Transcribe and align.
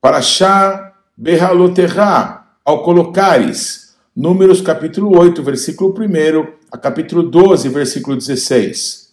Parashá 0.00 0.92
Behaloterra, 1.16 2.46
ao 2.64 2.84
colocares, 2.84 3.96
Números 4.14 4.60
capítulo 4.60 5.18
8, 5.18 5.42
versículo 5.42 5.92
1 5.92 6.46
a 6.70 6.78
capítulo 6.78 7.24
12, 7.24 7.68
versículo 7.68 8.16
16. 8.16 9.08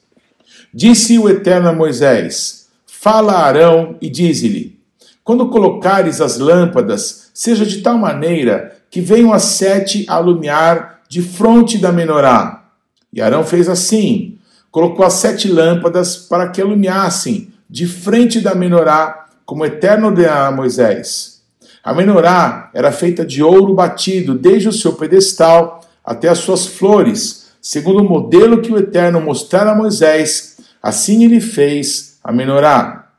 Disse 0.71 1.18
o 1.18 1.27
Eterno 1.27 1.70
a 1.70 1.73
Moisés: 1.73 2.68
Fala 2.86 3.34
a 3.34 3.45
Arão 3.45 3.98
e 4.00 4.08
dize-lhe: 4.12 4.80
Quando 5.23 5.50
colocares 5.50 6.21
as 6.21 6.38
lâmpadas, 6.38 7.31
seja 7.34 7.66
de 7.66 7.81
tal 7.81 7.98
maneira 7.98 8.77
que 8.91 9.02
venham 9.02 9.34
as 9.34 9.44
sete 9.44 10.05
a 10.08 10.16
alumiar 10.16 11.02
de 11.09 11.23
fronte 11.23 11.80
da 11.80 11.91
menorá. 11.91 12.66
E 13.12 13.22
Arão 13.22 13.44
fez 13.44 13.67
assim: 13.67 14.38
colocou 14.70 15.04
as 15.04 15.13
sete 15.13 15.48
lâmpadas 15.48 16.16
para 16.16 16.49
que 16.49 16.62
alumiassem 16.62 17.52
de 17.67 17.88
frente 17.88 18.40
da 18.40 18.54
menorá 18.54 19.24
como 19.45 19.66
Eterno 19.66 20.08
ordenara 20.08 20.48
a 20.48 20.52
Moisés. 20.52 21.44
A 21.84 21.94
menorá 21.94 22.72
era 22.73 22.91
feita 22.91 23.23
de 23.23 23.44
ouro 23.44 23.76
batido, 23.76 24.34
desde 24.34 24.68
o 24.68 24.73
seu 24.73 24.94
pedestal 24.94 25.81
até 26.04 26.30
as 26.30 26.40
suas 26.40 26.66
flores, 26.66 27.52
segundo 27.62 28.02
o 28.02 28.09
modelo 28.09 28.62
que 28.62 28.71
o 28.71 28.77
Eterno 28.77 29.21
mostrara 29.21 29.71
a 29.71 29.76
Moisés, 29.76 30.58
assim 30.81 31.23
ele 31.23 31.40
fez 31.40 32.18
a 32.23 32.31
menorá. 32.31 33.12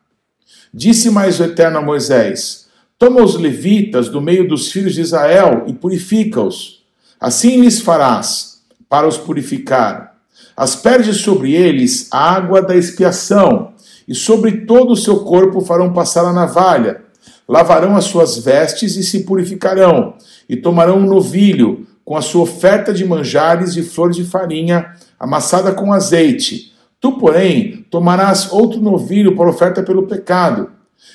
Disse 0.75 1.11
mais 1.11 1.39
o 1.39 1.45
Eterno 1.45 1.79
a 1.79 1.83
Moisés: 1.83 2.67
Toma 2.99 3.23
os 3.23 3.37
levitas 3.37 4.09
do 4.09 4.21
meio 4.21 4.49
dos 4.49 4.73
filhos 4.73 4.95
de 4.95 5.01
Israel 5.01 5.65
e 5.67 5.73
purifica-os. 5.73 6.85
Assim 7.21 7.61
lhes 7.61 7.81
farás, 7.81 8.63
para 8.89 9.07
os 9.07 9.17
purificar. 9.17 10.17
Asperge 10.57 11.13
sobre 11.13 11.55
eles 11.55 12.09
a 12.11 12.35
água 12.35 12.63
da 12.63 12.77
expiação, 12.77 13.75
e 14.07 14.15
sobre 14.15 14.65
todo 14.67 14.93
o 14.93 14.97
seu 14.97 15.21
corpo 15.21 15.61
farão 15.61 15.93
passar 15.93 16.25
a 16.25 16.33
navalha. 16.33 17.03
Lavarão 17.49 17.97
as 17.97 18.05
suas 18.05 18.39
vestes 18.39 18.97
e 18.97 19.03
se 19.03 19.25
purificarão, 19.25 20.15
e 20.49 20.57
tomarão 20.57 20.99
um 20.99 21.07
novilho 21.07 21.87
com 22.05 22.17
a 22.17 22.23
sua 22.23 22.43
oferta 22.43 22.93
de 22.93 23.05
manjares 23.05 23.77
e 23.77 23.83
flores 23.83 24.17
de 24.17 24.25
farinha 24.25 24.93
amassada 25.19 25.73
com 25.73 25.93
azeite. 25.93 26.73
Tu, 27.01 27.13
porém, 27.19 27.85
tomarás 27.91 28.53
outro 28.53 28.81
novilho 28.81 29.37
para 29.37 29.49
oferta 29.49 29.83
pelo 29.83 30.07
pecado. 30.07 30.71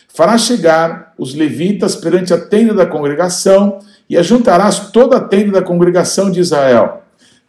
Farás 0.08 0.42
chegar 0.42 1.14
os 1.18 1.34
levitas 1.34 1.96
perante 1.96 2.34
a 2.34 2.38
tenda 2.38 2.74
da 2.74 2.86
congregação 2.86 3.80
e 4.10 4.18
ajuntarás 4.18 4.92
toda 4.92 5.18
a 5.18 5.22
tenda 5.22 5.54
da 5.54 5.62
congregação 5.62 6.30
de 6.30 6.40
Israel. 6.40 7.01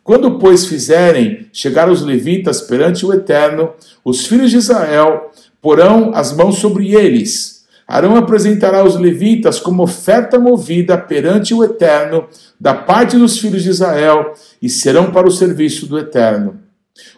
Quando, 0.05 0.39
pois, 0.39 0.67
fizerem 0.67 1.47
chegar 1.53 1.89
os 1.89 2.03
levitas 2.03 2.61
perante 2.61 3.07
o 3.07 3.13
Eterno, 3.13 3.71
os 4.05 4.27
filhos 4.27 4.51
de 4.51 4.57
Israel 4.57 5.31
porão 5.61 6.11
as 6.13 6.33
mãos 6.33 6.59
sobre 6.59 6.95
eles. 6.95 7.63
Arão 7.87 8.17
apresentará 8.17 8.83
os 8.85 8.97
levitas 8.97 9.61
como 9.61 9.83
oferta 9.83 10.39
movida 10.39 10.99
perante 10.99 11.55
o 11.55 11.63
Eterno, 11.63 12.27
da 12.59 12.75
parte 12.75 13.17
dos 13.17 13.39
filhos 13.39 13.63
de 13.63 13.71
Israel, 13.71 14.33
e 14.61 14.69
serão 14.69 15.13
para 15.13 15.29
o 15.29 15.31
serviço 15.31 15.87
do 15.87 15.99
Eterno. 15.99 16.59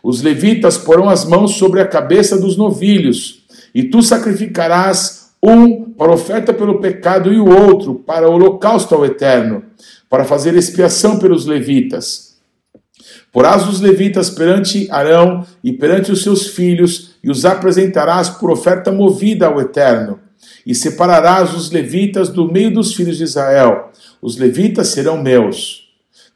Os 0.03 0.21
levitas 0.21 0.77
porão 0.77 1.09
as 1.09 1.25
mãos 1.25 1.53
sobre 1.53 1.81
a 1.81 1.87
cabeça 1.87 2.37
dos 2.39 2.57
novilhos, 2.57 3.45
e 3.75 3.85
tu 3.85 4.03
sacrificarás 4.03 5.31
um 5.43 5.85
para 5.85 6.13
oferta 6.13 6.53
pelo 6.53 6.81
pecado 6.81 7.33
e 7.33 7.39
o 7.39 7.49
outro 7.49 7.95
para 7.95 8.29
o 8.29 8.33
holocausto 8.33 8.95
ao 8.95 9.05
Eterno, 9.05 9.63
para 10.11 10.25
fazer 10.25 10.55
expiação 10.55 11.19
pelos 11.19 11.47
levitas. 11.47 12.34
Porás 13.35 13.67
os 13.67 13.81
levitas 13.81 14.31
perante 14.31 14.87
Arão 14.93 15.45
e 15.65 15.73
perante 15.73 16.13
os 16.13 16.23
seus 16.23 16.47
filhos, 16.47 17.17
e 17.21 17.29
os 17.29 17.45
apresentarás 17.45 18.29
por 18.29 18.49
oferta 18.49 18.93
movida 18.93 19.47
ao 19.47 19.61
Eterno. 19.61 20.21
E 20.65 20.73
separarás 20.73 21.53
os 21.53 21.69
levitas 21.73 22.29
do 22.29 22.49
meio 22.49 22.73
dos 22.73 22.95
filhos 22.95 23.17
de 23.17 23.25
Israel. 23.25 23.91
Os 24.23 24.37
levitas 24.37 24.87
serão 24.87 25.21
meus. 25.21 25.89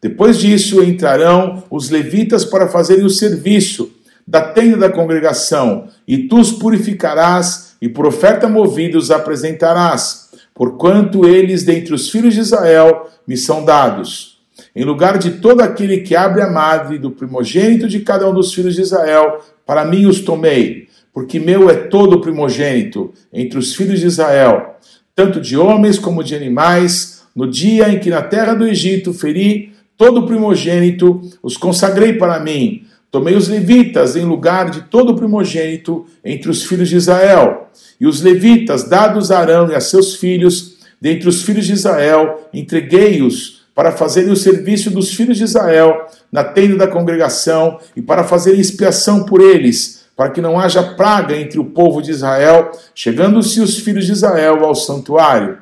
Depois 0.02 0.40
disso 0.40 0.82
entrarão 0.82 1.62
os 1.70 1.88
levitas 1.88 2.44
para 2.44 2.66
fazerem 2.66 3.04
o 3.04 3.10
serviço 3.10 3.92
da 4.26 4.40
tenda 4.40 4.76
da 4.76 4.90
congregação, 4.90 5.86
e 6.06 6.26
tu 6.26 6.40
os 6.40 6.50
purificarás, 6.50 7.76
e 7.80 7.88
por 7.88 8.06
oferta 8.06 8.48
movida 8.48 8.98
os 8.98 9.12
apresentarás, 9.12 10.30
porquanto 10.52 11.28
eles 11.28 11.62
dentre 11.62 11.94
os 11.94 12.10
filhos 12.10 12.34
de 12.34 12.40
Israel 12.40 13.08
me 13.24 13.36
são 13.36 13.64
dados 13.64 14.37
em 14.78 14.84
lugar 14.84 15.18
de 15.18 15.32
todo 15.32 15.60
aquele 15.60 16.02
que 16.02 16.14
abre 16.14 16.40
a 16.40 16.48
madre 16.48 17.00
do 17.00 17.10
primogênito 17.10 17.88
de 17.88 17.98
cada 17.98 18.30
um 18.30 18.32
dos 18.32 18.54
filhos 18.54 18.76
de 18.76 18.82
Israel, 18.82 19.40
para 19.66 19.84
mim 19.84 20.06
os 20.06 20.20
tomei, 20.20 20.86
porque 21.12 21.40
meu 21.40 21.68
é 21.68 21.74
todo 21.74 22.14
o 22.14 22.20
primogênito 22.20 23.12
entre 23.32 23.58
os 23.58 23.74
filhos 23.74 23.98
de 23.98 24.06
Israel, 24.06 24.76
tanto 25.16 25.40
de 25.40 25.56
homens 25.56 25.98
como 25.98 26.22
de 26.22 26.36
animais, 26.36 27.24
no 27.34 27.50
dia 27.50 27.88
em 27.88 27.98
que 27.98 28.08
na 28.08 28.22
terra 28.22 28.54
do 28.54 28.64
Egito 28.64 29.12
feri 29.12 29.72
todo 29.96 30.20
o 30.20 30.26
primogênito, 30.26 31.22
os 31.42 31.56
consagrei 31.56 32.12
para 32.12 32.38
mim. 32.38 32.84
Tomei 33.10 33.34
os 33.34 33.48
levitas 33.48 34.14
em 34.14 34.24
lugar 34.24 34.70
de 34.70 34.82
todo 34.82 35.10
o 35.10 35.16
primogênito 35.16 36.06
entre 36.24 36.48
os 36.48 36.62
filhos 36.62 36.88
de 36.88 36.94
Israel. 36.94 37.68
E 38.00 38.06
os 38.06 38.22
levitas, 38.22 38.84
dados 38.84 39.32
a 39.32 39.40
Arão 39.40 39.72
e 39.72 39.74
a 39.74 39.80
seus 39.80 40.14
filhos, 40.14 40.76
dentre 41.00 41.28
os 41.28 41.42
filhos 41.42 41.66
de 41.66 41.72
Israel, 41.72 42.48
entreguei-os 42.54 43.57
para 43.78 43.92
fazerem 43.92 44.32
o 44.32 44.36
serviço 44.36 44.90
dos 44.90 45.14
filhos 45.14 45.36
de 45.36 45.44
Israel 45.44 46.08
na 46.32 46.42
tenda 46.42 46.78
da 46.78 46.88
congregação 46.88 47.78
e 47.94 48.02
para 48.02 48.24
fazerem 48.24 48.58
expiação 48.58 49.22
por 49.22 49.40
eles, 49.40 50.00
para 50.16 50.30
que 50.30 50.40
não 50.40 50.58
haja 50.58 50.82
praga 50.82 51.36
entre 51.36 51.60
o 51.60 51.64
povo 51.64 52.02
de 52.02 52.10
Israel, 52.10 52.72
chegando-se 52.92 53.60
os 53.60 53.78
filhos 53.78 54.04
de 54.04 54.10
Israel 54.10 54.64
ao 54.64 54.74
santuário. 54.74 55.58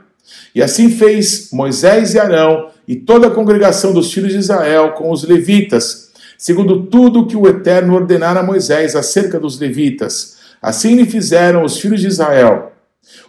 E 0.54 0.62
assim 0.62 0.88
fez 0.88 1.50
Moisés 1.52 2.14
e 2.14 2.18
Arão 2.18 2.70
e 2.88 2.96
toda 2.96 3.26
a 3.26 3.30
congregação 3.30 3.92
dos 3.92 4.10
filhos 4.10 4.32
de 4.32 4.38
Israel 4.38 4.92
com 4.92 5.10
os 5.10 5.22
levitas, 5.22 6.10
segundo 6.38 6.84
tudo 6.84 7.26
que 7.26 7.36
o 7.36 7.46
Eterno 7.46 7.96
ordenara 7.96 8.40
a 8.40 8.42
Moisés 8.42 8.96
acerca 8.96 9.38
dos 9.38 9.60
levitas. 9.60 10.38
Assim 10.62 10.94
lhe 10.94 11.04
fizeram 11.04 11.62
os 11.62 11.78
filhos 11.78 12.00
de 12.00 12.06
Israel. 12.06 12.72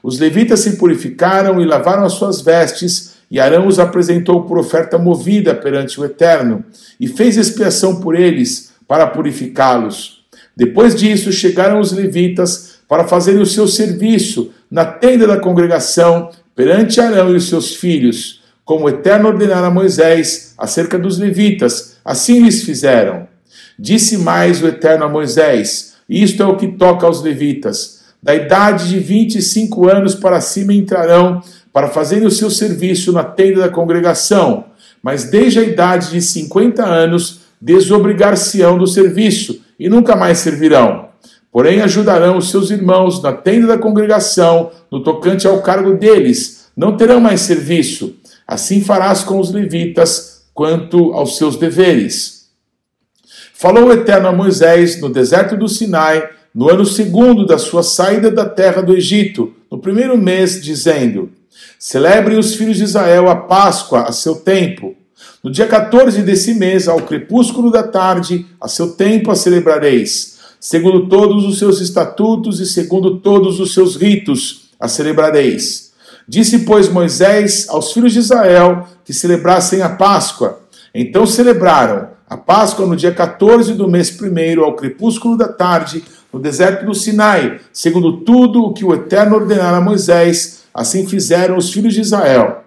Os 0.02 0.18
levitas 0.18 0.62
se 0.62 0.78
purificaram 0.78 1.60
e 1.60 1.66
lavaram 1.66 2.06
as 2.06 2.14
suas 2.14 2.40
vestes 2.40 3.07
e 3.30 3.40
Arão 3.40 3.68
os 3.68 3.80
apresentou 3.80 4.44
por 4.44 4.58
oferta 4.58 4.98
movida 4.98 5.54
perante 5.54 6.00
o 6.00 6.06
Eterno, 6.06 6.64
e 7.00 7.08
fez 7.08 7.38
expiação 7.38 8.00
por 8.00 8.16
eles, 8.16 8.74
para 8.88 9.08
purificá-los. 9.08 10.26
Depois 10.56 10.96
disso, 10.96 11.32
chegaram 11.32 11.80
os 11.80 11.92
levitas 11.92 12.80
para 12.88 13.08
fazerem 13.08 13.42
o 13.42 13.46
seu 13.46 13.68
serviço 13.68 14.52
na 14.72 14.86
tenda 14.86 15.28
da 15.28 15.38
congregação, 15.38 16.30
perante 16.56 17.00
Arão 17.00 17.32
e 17.32 17.36
os 17.36 17.50
seus 17.50 17.76
filhos, 17.76 18.42
como 18.66 18.86
o 18.86 18.90
Eterno 18.90 19.30
ordenara 19.30 19.68
a 19.68 19.72
Moisés 19.72 20.54
acerca 20.58 20.98
dos 20.98 21.18
levitas, 21.18 21.98
assim 22.04 22.42
lhes 22.42 22.64
fizeram. 22.64 23.28
Disse 23.78 24.18
mais 24.18 24.62
o 24.62 24.68
Eterno 24.68 25.06
a 25.06 25.10
Moisés: 25.10 25.94
Isto 26.10 26.44
é 26.44 26.46
o 26.46 26.58
que 26.58 26.68
toca 26.70 27.06
aos 27.06 27.22
levitas. 27.22 28.02
Da 28.22 28.34
idade 28.34 28.90
de 28.90 29.00
vinte 29.00 29.38
e 29.38 29.42
cinco 29.42 29.88
anos 29.88 30.16
para 30.16 30.42
cima 30.42 30.74
entrarão 30.74 31.42
para 31.78 31.90
fazerem 31.90 32.26
o 32.26 32.32
seu 32.32 32.50
serviço 32.50 33.12
na 33.12 33.24
tenda 33.24 33.60
da 33.60 33.70
congregação, 33.70 34.66
mas 35.00 35.26
desde 35.26 35.60
a 35.60 35.62
idade 35.62 36.10
de 36.10 36.20
50 36.24 36.84
anos 36.84 37.42
desobrigar-se-ão 37.62 38.80
do 38.80 38.88
serviço 38.88 39.62
e 39.80 39.88
nunca 39.88 40.16
mais 40.16 40.40
servirão. 40.40 41.10
Porém, 41.52 41.82
ajudarão 41.82 42.36
os 42.36 42.50
seus 42.50 42.72
irmãos 42.72 43.22
na 43.22 43.32
tenda 43.32 43.68
da 43.68 43.78
congregação, 43.78 44.72
no 44.90 45.04
tocante 45.04 45.46
ao 45.46 45.62
cargo 45.62 45.94
deles, 45.94 46.66
não 46.76 46.98
terão 46.98 47.20
mais 47.20 47.42
serviço. 47.42 48.16
Assim 48.48 48.82
farás 48.82 49.24
com 49.24 49.40
os 49.40 49.52
levitas 49.52 50.48
quanto 50.56 51.14
aos 51.14 51.38
seus 51.38 51.58
deveres. 51.58 52.48
Falou 53.54 53.90
o 53.90 53.94
Eterno 53.94 54.30
a 54.30 54.32
Moisés 54.32 55.00
no 55.00 55.10
deserto 55.10 55.56
do 55.56 55.70
Sinai, 55.70 56.28
no 56.56 56.72
ano 56.72 56.88
segundo 56.88 57.46
da 57.46 57.60
sua 57.60 57.84
saída 57.84 58.32
da 58.32 58.50
terra 58.50 58.82
do 58.82 58.96
Egito, 58.96 59.54
no 59.70 59.78
primeiro 59.78 60.18
mês, 60.18 60.60
dizendo: 60.60 61.37
Celebrem 61.80 62.40
os 62.40 62.56
filhos 62.56 62.78
de 62.78 62.84
Israel 62.84 63.30
a 63.30 63.36
Páscoa 63.36 64.04
a 64.04 64.12
seu 64.12 64.36
tempo. 64.36 64.96
No 65.44 65.52
dia 65.52 65.68
14 65.68 66.24
desse 66.24 66.56
mês, 66.56 66.88
ao 66.88 67.02
crepúsculo 67.02 67.72
da 67.72 67.84
tarde, 67.84 68.46
a 68.60 68.68
seu 68.68 68.94
tempo 68.94 69.30
a 69.30 69.36
celebrareis. 69.36 70.38
Segundo 70.60 71.08
todos 71.08 71.46
os 71.46 71.60
seus 71.60 71.80
estatutos 71.80 72.60
e 72.60 72.66
segundo 72.66 73.20
todos 73.20 73.60
os 73.60 73.74
seus 73.74 73.96
ritos 73.96 74.72
a 74.80 74.88
celebrareis. 74.88 75.92
Disse, 76.28 76.60
pois, 76.60 76.90
Moisés 76.90 77.68
aos 77.70 77.94
filhos 77.94 78.12
de 78.12 78.20
Israel 78.20 78.88
que 79.06 79.14
celebrassem 79.14 79.82
a 79.82 79.90
Páscoa. 79.90 80.60
Então 80.94 81.28
celebraram 81.28 82.10
a 82.28 82.36
Páscoa 82.36 82.86
no 82.86 82.96
dia 82.96 83.14
14 83.14 83.74
do 83.76 83.88
mês 83.88 84.10
primeiro, 84.10 84.64
ao 84.64 84.76
crepúsculo 84.76 85.38
da 85.38 85.48
tarde, 85.48 86.04
no 86.34 86.40
deserto 86.40 86.86
do 86.86 86.94
Sinai, 86.94 87.62
segundo 87.72 88.18
tudo 88.18 88.64
o 88.64 88.74
que 88.74 88.84
o 88.84 88.94
Eterno 88.94 89.38
ordenara 89.38 89.78
a 89.78 89.82
Moisés, 89.82 90.64
Assim 90.78 91.08
fizeram 91.08 91.58
os 91.58 91.74
filhos 91.74 91.96
de 91.96 92.02
Israel. 92.02 92.64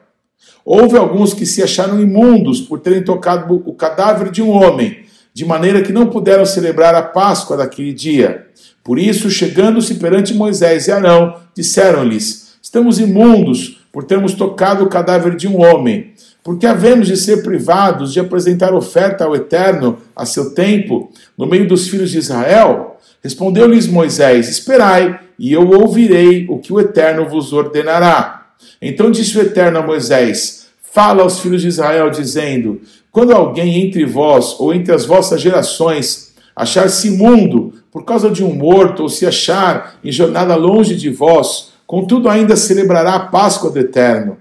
Houve 0.65 0.97
alguns 0.97 1.33
que 1.33 1.47
se 1.47 1.63
acharam 1.63 2.01
imundos 2.01 2.61
por 2.61 2.81
terem 2.81 3.05
tocado 3.05 3.63
o 3.65 3.73
cadáver 3.73 4.33
de 4.33 4.43
um 4.43 4.51
homem, 4.51 5.05
de 5.33 5.45
maneira 5.45 5.81
que 5.81 5.93
não 5.93 6.09
puderam 6.09 6.45
celebrar 6.45 6.93
a 6.93 7.03
Páscoa 7.03 7.57
daquele 7.57 7.93
dia. 7.93 8.49
Por 8.83 8.99
isso, 8.99 9.31
chegando-se 9.31 9.95
perante 9.95 10.35
Moisés 10.35 10.89
e 10.89 10.91
Arão, 10.91 11.37
disseram-lhes: 11.55 12.57
Estamos 12.61 12.99
imundos 12.99 13.81
por 13.93 14.03
termos 14.03 14.35
tocado 14.35 14.85
o 14.85 14.89
cadáver 14.89 15.37
de 15.37 15.47
um 15.47 15.61
homem. 15.61 16.13
Porque 16.43 16.67
havemos 16.67 17.07
de 17.07 17.17
ser 17.17 17.45
privados 17.45 18.13
de 18.13 18.19
apresentar 18.19 18.75
oferta 18.75 19.25
ao 19.25 19.37
Eterno 19.37 19.99
a 20.17 20.27
seu 20.27 20.53
tempo, 20.53 21.13
no 21.39 21.47
meio 21.47 21.69
dos 21.69 21.87
filhos 21.87 22.11
de 22.11 22.19
Israel? 22.19 22.99
Respondeu-lhes 23.23 23.87
Moisés: 23.87 24.49
Esperai, 24.49 25.21
e 25.39 25.53
eu 25.53 25.69
ouvirei 25.69 26.47
o 26.49 26.59
que 26.59 26.73
o 26.73 26.81
Eterno 26.81 27.29
vos 27.29 27.53
ordenará. 27.53 28.49
Então 28.81 29.11
disse 29.11 29.39
o 29.39 29.43
Eterno 29.43 29.79
a 29.79 29.83
Moisés: 29.83 30.69
Fala 30.93 31.23
aos 31.23 31.41
filhos 31.41 31.63
de 31.63 31.69
Israel, 31.69 32.11
dizendo: 32.11 32.81
Quando 33.13 33.33
alguém 33.33 33.83
entre 33.83 34.05
vós 34.05 34.57
ou 34.59 34.75
entre 34.75 34.95
as 34.95 35.05
vossas 35.05 35.41
gerações 35.41 36.31
achar-se 36.55 37.09
imundo 37.09 37.75
por 37.91 38.05
causa 38.05 38.31
de 38.31 38.45
um 38.45 38.53
morto, 38.55 39.03
ou 39.03 39.09
se 39.09 39.27
achar 39.27 39.99
em 40.05 40.13
jornada 40.13 40.55
longe 40.55 40.95
de 40.95 41.11
vós, 41.11 41.73
contudo 41.87 42.29
ainda 42.29 42.55
celebrará 42.55 43.15
a 43.15 43.21
Páscoa 43.21 43.71
do 43.71 43.79
Eterno. 43.79 44.37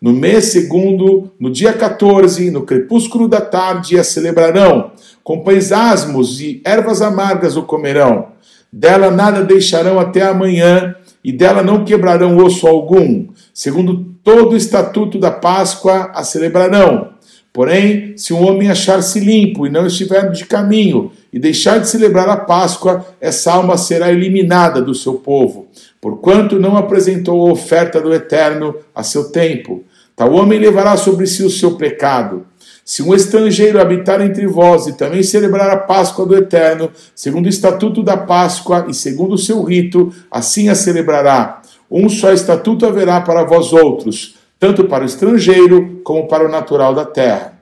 No 0.00 0.12
mês 0.12 0.46
segundo, 0.46 1.30
no 1.38 1.50
dia 1.50 1.72
14, 1.72 2.50
no 2.50 2.62
crepúsculo 2.62 3.28
da 3.28 3.40
tarde, 3.40 3.98
a 3.98 4.04
celebrarão. 4.04 4.92
Com 5.28 5.40
pães 5.40 5.72
asmos 5.72 6.40
e 6.40 6.62
ervas 6.64 7.02
amargas 7.02 7.54
o 7.54 7.62
comerão. 7.62 8.28
Dela 8.72 9.10
nada 9.10 9.44
deixarão 9.44 10.00
até 10.00 10.22
amanhã, 10.22 10.94
e 11.22 11.30
dela 11.30 11.62
não 11.62 11.84
quebrarão 11.84 12.38
osso 12.38 12.66
algum. 12.66 13.26
Segundo 13.52 14.06
todo 14.24 14.54
o 14.54 14.56
estatuto 14.56 15.18
da 15.18 15.30
Páscoa, 15.30 16.12
a 16.14 16.24
celebrarão. 16.24 17.10
Porém, 17.52 18.16
se 18.16 18.32
um 18.32 18.42
homem 18.42 18.70
achar-se 18.70 19.20
limpo 19.20 19.66
e 19.66 19.70
não 19.70 19.86
estiver 19.86 20.32
de 20.32 20.46
caminho, 20.46 21.12
e 21.30 21.38
deixar 21.38 21.78
de 21.78 21.90
celebrar 21.90 22.30
a 22.30 22.36
Páscoa, 22.38 23.04
essa 23.20 23.52
alma 23.52 23.76
será 23.76 24.10
eliminada 24.10 24.80
do 24.80 24.94
seu 24.94 25.16
povo, 25.16 25.66
porquanto 26.00 26.58
não 26.58 26.74
apresentou 26.74 27.46
a 27.46 27.52
oferta 27.52 28.00
do 28.00 28.14
Eterno 28.14 28.74
a 28.94 29.02
seu 29.02 29.30
tempo. 29.30 29.84
Tal 30.16 30.32
homem 30.32 30.58
levará 30.58 30.96
sobre 30.96 31.26
si 31.26 31.42
o 31.42 31.50
seu 31.50 31.76
pecado. 31.76 32.46
Se 32.88 33.02
um 33.02 33.14
estrangeiro 33.14 33.78
habitar 33.78 34.18
entre 34.22 34.46
vós 34.46 34.86
e 34.86 34.94
também 34.94 35.22
celebrar 35.22 35.68
a 35.68 35.76
Páscoa 35.76 36.24
do 36.24 36.34
Eterno, 36.34 36.90
segundo 37.14 37.44
o 37.44 37.50
estatuto 37.50 38.02
da 38.02 38.16
Páscoa 38.16 38.86
e 38.88 38.94
segundo 38.94 39.34
o 39.34 39.38
seu 39.38 39.62
rito, 39.62 40.10
assim 40.30 40.70
a 40.70 40.74
celebrará. 40.74 41.60
Um 41.90 42.08
só 42.08 42.32
estatuto 42.32 42.86
haverá 42.86 43.20
para 43.20 43.44
vós 43.44 43.74
outros, 43.74 44.36
tanto 44.58 44.84
para 44.84 45.02
o 45.02 45.06
estrangeiro 45.06 46.00
como 46.02 46.28
para 46.28 46.46
o 46.46 46.50
natural 46.50 46.94
da 46.94 47.04
terra. 47.04 47.58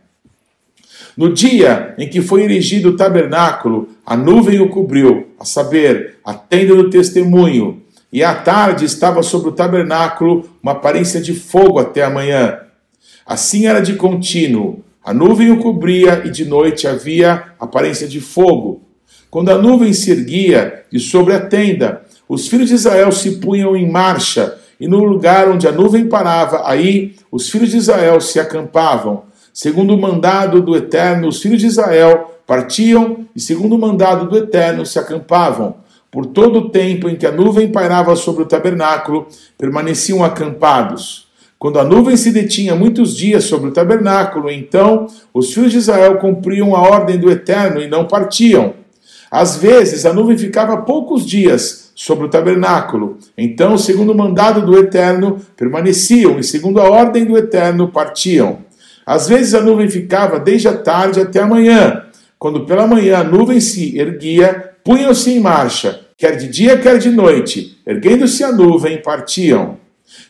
No 1.17 1.35
dia 1.35 1.93
em 1.99 2.09
que 2.09 2.23
foi 2.23 2.45
erigido 2.45 2.91
o 2.91 2.97
tabernáculo, 2.97 3.89
a 4.07 4.17
nuvem 4.17 4.61
o 4.61 4.69
cobriu, 4.69 5.31
a 5.41 5.45
saber, 5.45 6.19
a 6.25 6.35
tenda 6.35 6.77
do 6.77 6.89
testemunho, 6.89 7.83
e 8.13 8.23
à 8.23 8.33
tarde 8.33 8.85
estava 8.85 9.25
sobre 9.25 9.49
o 9.49 9.53
tabernáculo 9.53 10.49
uma 10.63 10.71
aparência 10.71 11.21
de 11.21 11.35
fogo 11.35 11.81
até 11.81 12.05
a 12.05 12.11
manhã. 12.11 12.61
Assim 13.27 13.67
era 13.67 13.81
de 13.81 13.95
contínuo. 13.95 14.86
A 15.07 15.15
nuvem 15.15 15.53
o 15.53 15.59
cobria 15.59 16.23
e 16.25 16.31
de 16.31 16.45
noite 16.45 16.89
havia 16.89 17.45
aparência 17.61 18.09
de 18.09 18.21
fogo. 18.21 18.83
Quando 19.31 19.51
a 19.51 19.57
nuvem 19.57 19.93
se 19.93 20.11
erguia 20.11 20.83
de 20.91 20.99
sobre 20.99 21.33
a 21.33 21.39
tenda, 21.39 22.03
os 22.29 22.49
filhos 22.49 22.71
de 22.71 22.75
Israel 22.75 23.13
se 23.13 23.37
punham 23.37 23.77
em 23.77 23.89
marcha, 23.89 24.59
e 24.81 24.89
no 24.89 25.05
lugar 25.05 25.49
onde 25.49 25.69
a 25.69 25.71
nuvem 25.71 26.09
parava, 26.09 26.69
aí 26.69 27.15
os 27.31 27.49
filhos 27.49 27.71
de 27.71 27.77
Israel 27.77 28.21
se 28.21 28.41
acampavam. 28.41 29.23
Segundo 29.55 29.95
o 29.95 30.01
mandado 30.01 30.61
do 30.61 30.77
Eterno, 30.77 31.29
os 31.29 31.41
filhos 31.41 31.61
de 31.61 31.69
Israel 31.69 32.41
partiam 32.45 33.29
e, 33.33 33.39
segundo 33.39 33.77
o 33.77 33.79
mandado 33.79 34.29
do 34.29 34.37
Eterno, 34.37 34.85
se 34.85 34.99
acampavam. 34.99 35.77
Por 36.11 36.27
todo 36.27 36.59
o 36.59 36.69
tempo 36.71 37.09
em 37.09 37.15
que 37.15 37.27
a 37.27 37.31
nuvem 37.31 37.71
pairava 37.71 38.17
sobre 38.17 38.43
o 38.43 38.47
tabernáculo, 38.47 39.29
permaneciam 39.57 40.25
acampados. 40.25 41.26
Quando 41.59 41.79
a 41.79 41.85
nuvem 41.85 42.17
se 42.17 42.31
detinha 42.31 42.75
muitos 42.75 43.17
dias 43.17 43.45
sobre 43.45 43.71
o 43.71 43.73
tabernáculo, 43.73 44.51
então 44.51 45.07
os 45.33 45.55
filhos 45.55 45.73
de 45.73 45.79
Israel 45.79 46.17
cumpriam 46.19 46.77
a 46.77 46.83
ordem 46.83 47.19
do 47.19 47.31
Eterno 47.31 47.81
e 47.81 47.89
não 47.89 48.07
partiam. 48.07 48.75
Às 49.31 49.57
vezes 49.57 50.05
a 50.05 50.13
nuvem 50.13 50.37
ficava 50.37 50.77
poucos 50.79 51.27
dias 51.27 51.91
sobre 51.95 52.27
o 52.27 52.29
tabernáculo. 52.29 53.17
Então, 53.37 53.79
segundo 53.79 54.13
o 54.13 54.17
mandado 54.17 54.65
do 54.65 54.79
Eterno, 54.79 55.41
permaneciam 55.57 56.39
e, 56.39 56.45
segundo 56.45 56.79
a 56.79 56.89
ordem 56.89 57.25
do 57.25 57.39
Eterno, 57.39 57.89
partiam. 57.89 58.59
Às 59.05 59.29
vezes 59.29 59.55
a 59.55 59.63
nuvem 59.63 59.89
ficava 59.89 60.39
desde 60.39 60.69
a 60.69 60.77
tarde 60.77 61.21
até 61.21 61.41
a 61.41 61.47
manhã. 61.47 62.03
Quando 62.39 62.67
pela 62.67 62.87
manhã 62.87 63.19
a 63.19 63.25
nuvem 63.25 63.61
se 63.61 63.99
erguia, 63.99 64.73
punham-se 64.85 65.31
em 65.31 65.41
marcha, 65.41 66.01
quer 66.19 66.37
de 66.37 66.49
dia, 66.49 66.77
quer 66.77 66.99
de 66.99 67.09
noite. 67.09 67.79
Erguendo-se 67.87 68.45
a 68.45 68.53
nuvem, 68.53 69.01
partiam. 69.01 69.79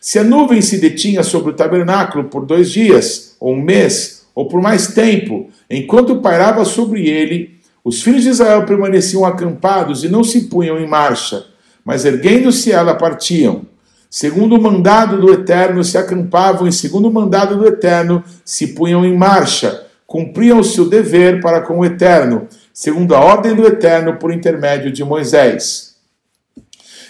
Se 0.01 0.19
a 0.19 0.25
nuvem 0.25 0.61
se 0.61 0.79
detinha 0.79 1.23
sobre 1.23 1.51
o 1.51 1.55
tabernáculo 1.55 2.25
por 2.25 2.45
dois 2.45 2.71
dias, 2.71 3.37
ou 3.41 3.55
um 3.55 3.63
mês, 3.63 4.27
ou 4.35 4.47
por 4.47 4.61
mais 4.61 4.89
tempo, 4.89 5.49
enquanto 5.71 6.21
pairava 6.21 6.65
sobre 6.65 7.09
ele, 7.09 7.57
os 7.83 8.03
filhos 8.03 8.25
de 8.25 8.31
Israel 8.31 8.67
permaneciam 8.67 9.25
acampados 9.25 10.05
e 10.05 10.09
não 10.09 10.25
se 10.25 10.43
punham 10.43 10.79
em 10.79 10.87
marcha, 10.87 11.47
mas 11.85 12.05
erguendo-se 12.05 12.73
ela 12.73 12.95
partiam. 12.95 13.63
Segundo 14.11 14.57
o 14.57 14.61
mandado 14.61 15.21
do 15.21 15.33
Eterno, 15.33 15.85
se 15.85 15.97
acampavam, 15.97 16.67
e 16.67 16.73
segundo 16.73 17.09
o 17.09 17.13
mandado 17.13 17.57
do 17.57 17.67
Eterno, 17.67 18.25
se 18.45 18.69
punham 18.69 19.05
em 19.05 19.17
marcha, 19.17 19.87
cumpriam 20.07 20.61
o 20.61 20.65
seu 20.65 20.89
dever 20.89 21.41
para 21.41 21.61
com 21.61 21.79
o 21.79 21.85
Eterno, 21.85 22.49
segundo 22.73 23.15
a 23.15 23.21
ordem 23.21 23.55
do 23.55 23.67
Eterno 23.67 24.17
por 24.17 24.33
intermédio 24.33 24.91
de 24.91 25.05
Moisés. 25.05 25.97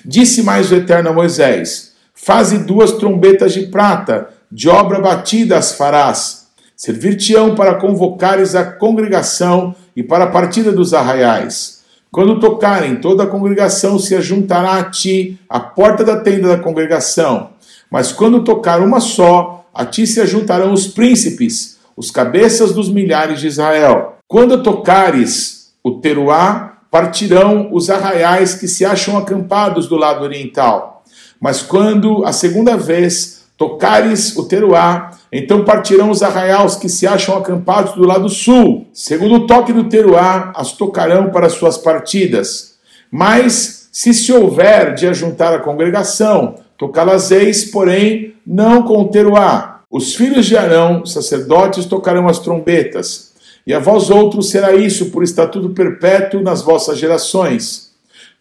Disse 0.05 0.43
mais 0.43 0.71
o 0.71 0.75
Eterno 0.77 1.11
a 1.11 1.13
Moisés: 1.13 1.93
Faze 2.27 2.59
duas 2.59 2.91
trombetas 2.91 3.55
de 3.55 3.69
prata, 3.69 4.31
de 4.51 4.69
obra 4.69 4.99
batida 4.99 5.57
as 5.57 5.75
farás. 5.75 6.49
Servir-te-ão 6.75 7.55
para 7.55 7.77
convocares 7.77 8.57
a 8.57 8.65
congregação 8.65 9.77
e 9.95 10.03
para 10.03 10.25
a 10.25 10.31
partida 10.31 10.73
dos 10.73 10.93
arraiais. 10.93 11.85
Quando 12.11 12.41
tocarem, 12.41 12.97
toda 12.97 13.23
a 13.23 13.29
congregação 13.29 13.97
se 13.97 14.13
ajuntará 14.17 14.75
a 14.75 14.91
ti, 14.91 15.39
à 15.49 15.61
porta 15.61 16.03
da 16.03 16.17
tenda 16.19 16.49
da 16.49 16.59
congregação. 16.59 17.51
Mas 17.89 18.11
quando 18.11 18.43
tocar 18.43 18.81
uma 18.81 18.99
só, 18.99 19.65
a 19.73 19.85
ti 19.85 20.05
se 20.05 20.21
ajuntarão 20.21 20.73
os 20.73 20.89
príncipes, 20.89 21.79
os 21.97 22.11
cabeças 22.11 22.75
dos 22.75 22.91
milhares 22.91 23.39
de 23.39 23.47
Israel. 23.47 24.17
Quando 24.27 24.65
tocares 24.65 25.71
o 25.81 26.01
teruá, 26.01 26.79
partirão 26.91 27.69
os 27.73 27.89
arraiais 27.89 28.53
que 28.55 28.67
se 28.67 28.85
acham 28.85 29.17
acampados 29.17 29.87
do 29.87 29.95
lado 29.95 30.25
oriental. 30.25 30.96
Mas 31.41 31.63
quando 31.63 32.25
a 32.25 32.33
segunda 32.33 32.77
vez 32.77 33.45
tocares 33.57 34.37
o 34.37 34.45
teruá, 34.45 35.11
então 35.33 35.65
partirão 35.65 36.11
os 36.11 36.23
arraiais 36.23 36.77
que 36.77 36.89
se 36.89 37.07
acham 37.07 37.37
acampados 37.37 37.95
do 37.95 38.07
lado 38.07 38.29
sul. 38.29 38.87
Segundo 38.93 39.35
o 39.37 39.47
toque 39.47 39.73
do 39.73 39.85
teruá, 39.85 40.53
as 40.55 40.73
tocarão 40.73 41.31
para 41.31 41.49
suas 41.49 41.77
partidas. 41.77 42.75
Mas, 43.11 43.89
se 43.93 44.13
se 44.13 44.33
houver 44.33 44.95
de 44.95 45.07
ajuntar 45.07 45.55
a 45.55 45.59
congregação, 45.59 46.57
tocá-las-eis, 46.77 47.65
porém, 47.67 48.35
não 48.47 48.83
com 48.83 49.01
o 49.01 49.09
teruá. 49.09 49.81
Os 49.91 50.15
filhos 50.15 50.47
de 50.47 50.57
Arão, 50.57 51.07
sacerdotes, 51.07 51.87
tocarão 51.87 52.29
as 52.29 52.39
trombetas. 52.39 53.33
E 53.67 53.73
a 53.75 53.79
vós 53.79 54.11
outros 54.11 54.51
será 54.51 54.75
isso 54.75 55.11
por 55.11 55.23
estatuto 55.23 55.71
perpétuo 55.71 56.43
nas 56.43 56.63
vossas 56.63 56.99
gerações. 56.99 57.86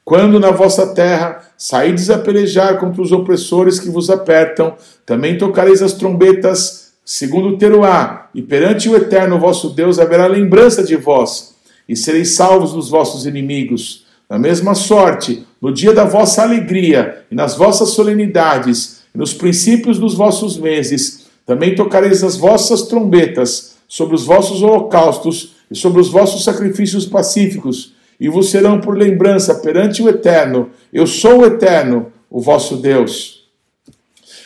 Quando 0.06 0.40
na 0.40 0.52
vossa 0.52 0.94
terra 0.94 1.42
saides 1.58 2.12
a 2.12 2.20
pelejar 2.20 2.80
contra 2.80 3.02
os 3.02 3.12
opressores 3.12 3.80
que 3.80 3.90
vos 3.90 4.12
apertam, 4.12 4.76
também 5.04 5.36
tocareis 5.36 5.82
as 5.82 5.94
trombetas 5.94 6.94
segundo 7.04 7.50
o 7.50 7.58
Teruá, 7.58 8.30
e 8.34 8.42
perante 8.42 8.88
o 8.88 8.96
Eterno 8.96 9.40
vosso 9.40 9.72
Deus 9.72 9.98
haverá 9.98 10.28
lembrança 10.28 10.84
de 10.84 10.96
vós, 10.96 11.56
e 11.90 11.96
sereis 11.96 12.36
salvos 12.36 12.74
dos 12.74 12.90
vossos 12.90 13.26
inimigos. 13.26 14.06
Na 14.30 14.38
mesma 14.38 14.76
sorte, 14.76 15.46
no 15.60 15.74
dia 15.74 15.92
da 15.92 16.04
vossa 16.04 16.44
alegria, 16.44 17.24
e 17.32 17.36
nas 17.36 17.56
vossas 17.56 17.90
solenidades, 17.90 19.02
e 19.14 19.18
nos 19.18 19.34
princípios 19.34 19.98
dos 19.98 20.14
vossos 20.14 20.56
meses, 20.58 21.26
também 21.48 21.74
tocareis 21.74 22.24
as 22.24 22.38
vossas 22.38 22.84
trombetas 22.84 23.76
sobre 23.88 24.14
os 24.14 24.24
vossos 24.24 24.62
holocaustos 24.62 25.56
e 25.70 25.76
sobre 25.76 26.00
os 26.00 26.10
vossos 26.10 26.44
sacrifícios 26.44 27.08
pacíficos, 27.08 27.95
e 28.20 28.30
vos 28.30 28.50
serão 28.50 28.80
por 28.80 28.98
lembrança 28.98 29.56
perante 29.56 30.02
o 30.02 30.10
Eterno. 30.10 30.70
Eu 30.92 31.06
sou 31.06 31.40
o 31.40 31.46
Eterno, 31.46 32.12
o 32.30 32.42
vosso 32.42 32.78
Deus. 32.78 33.46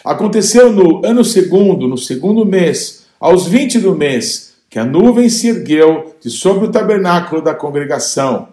Aconteceu 0.04 0.72
no 0.72 1.06
ano 1.06 1.24
segundo, 1.24 1.88
no 1.88 1.98
segundo 1.98 2.46
mês, 2.46 3.06
aos 3.20 3.48
vinte 3.48 3.80
do 3.80 3.96
mês, 3.96 4.54
que 4.70 4.80
a 4.80 4.86
nuvem 4.86 5.30
se 5.30 5.48
ergueu 5.48 6.16
de 6.22 6.30
sobre 6.30 6.66
o 6.66 6.72
tabernáculo 6.72 7.42
da 7.42 7.54
congregação. 7.54 8.50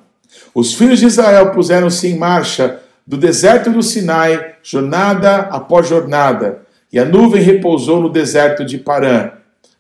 Os 0.55 0.75
filhos 0.75 0.99
de 0.99 1.07
Israel 1.07 1.51
puseram-se 1.53 2.09
em 2.09 2.19
marcha 2.19 2.81
do 3.07 3.17
deserto 3.17 3.71
do 3.71 3.83
Sinai, 3.83 4.57
jornada 4.63 5.37
após 5.51 5.87
jornada, 5.89 6.63
e 6.93 6.99
a 6.99 7.05
nuvem 7.05 7.43
repousou 7.43 8.01
no 8.01 8.09
deserto 8.09 8.65
de 8.65 8.79
Parã. 8.79 9.31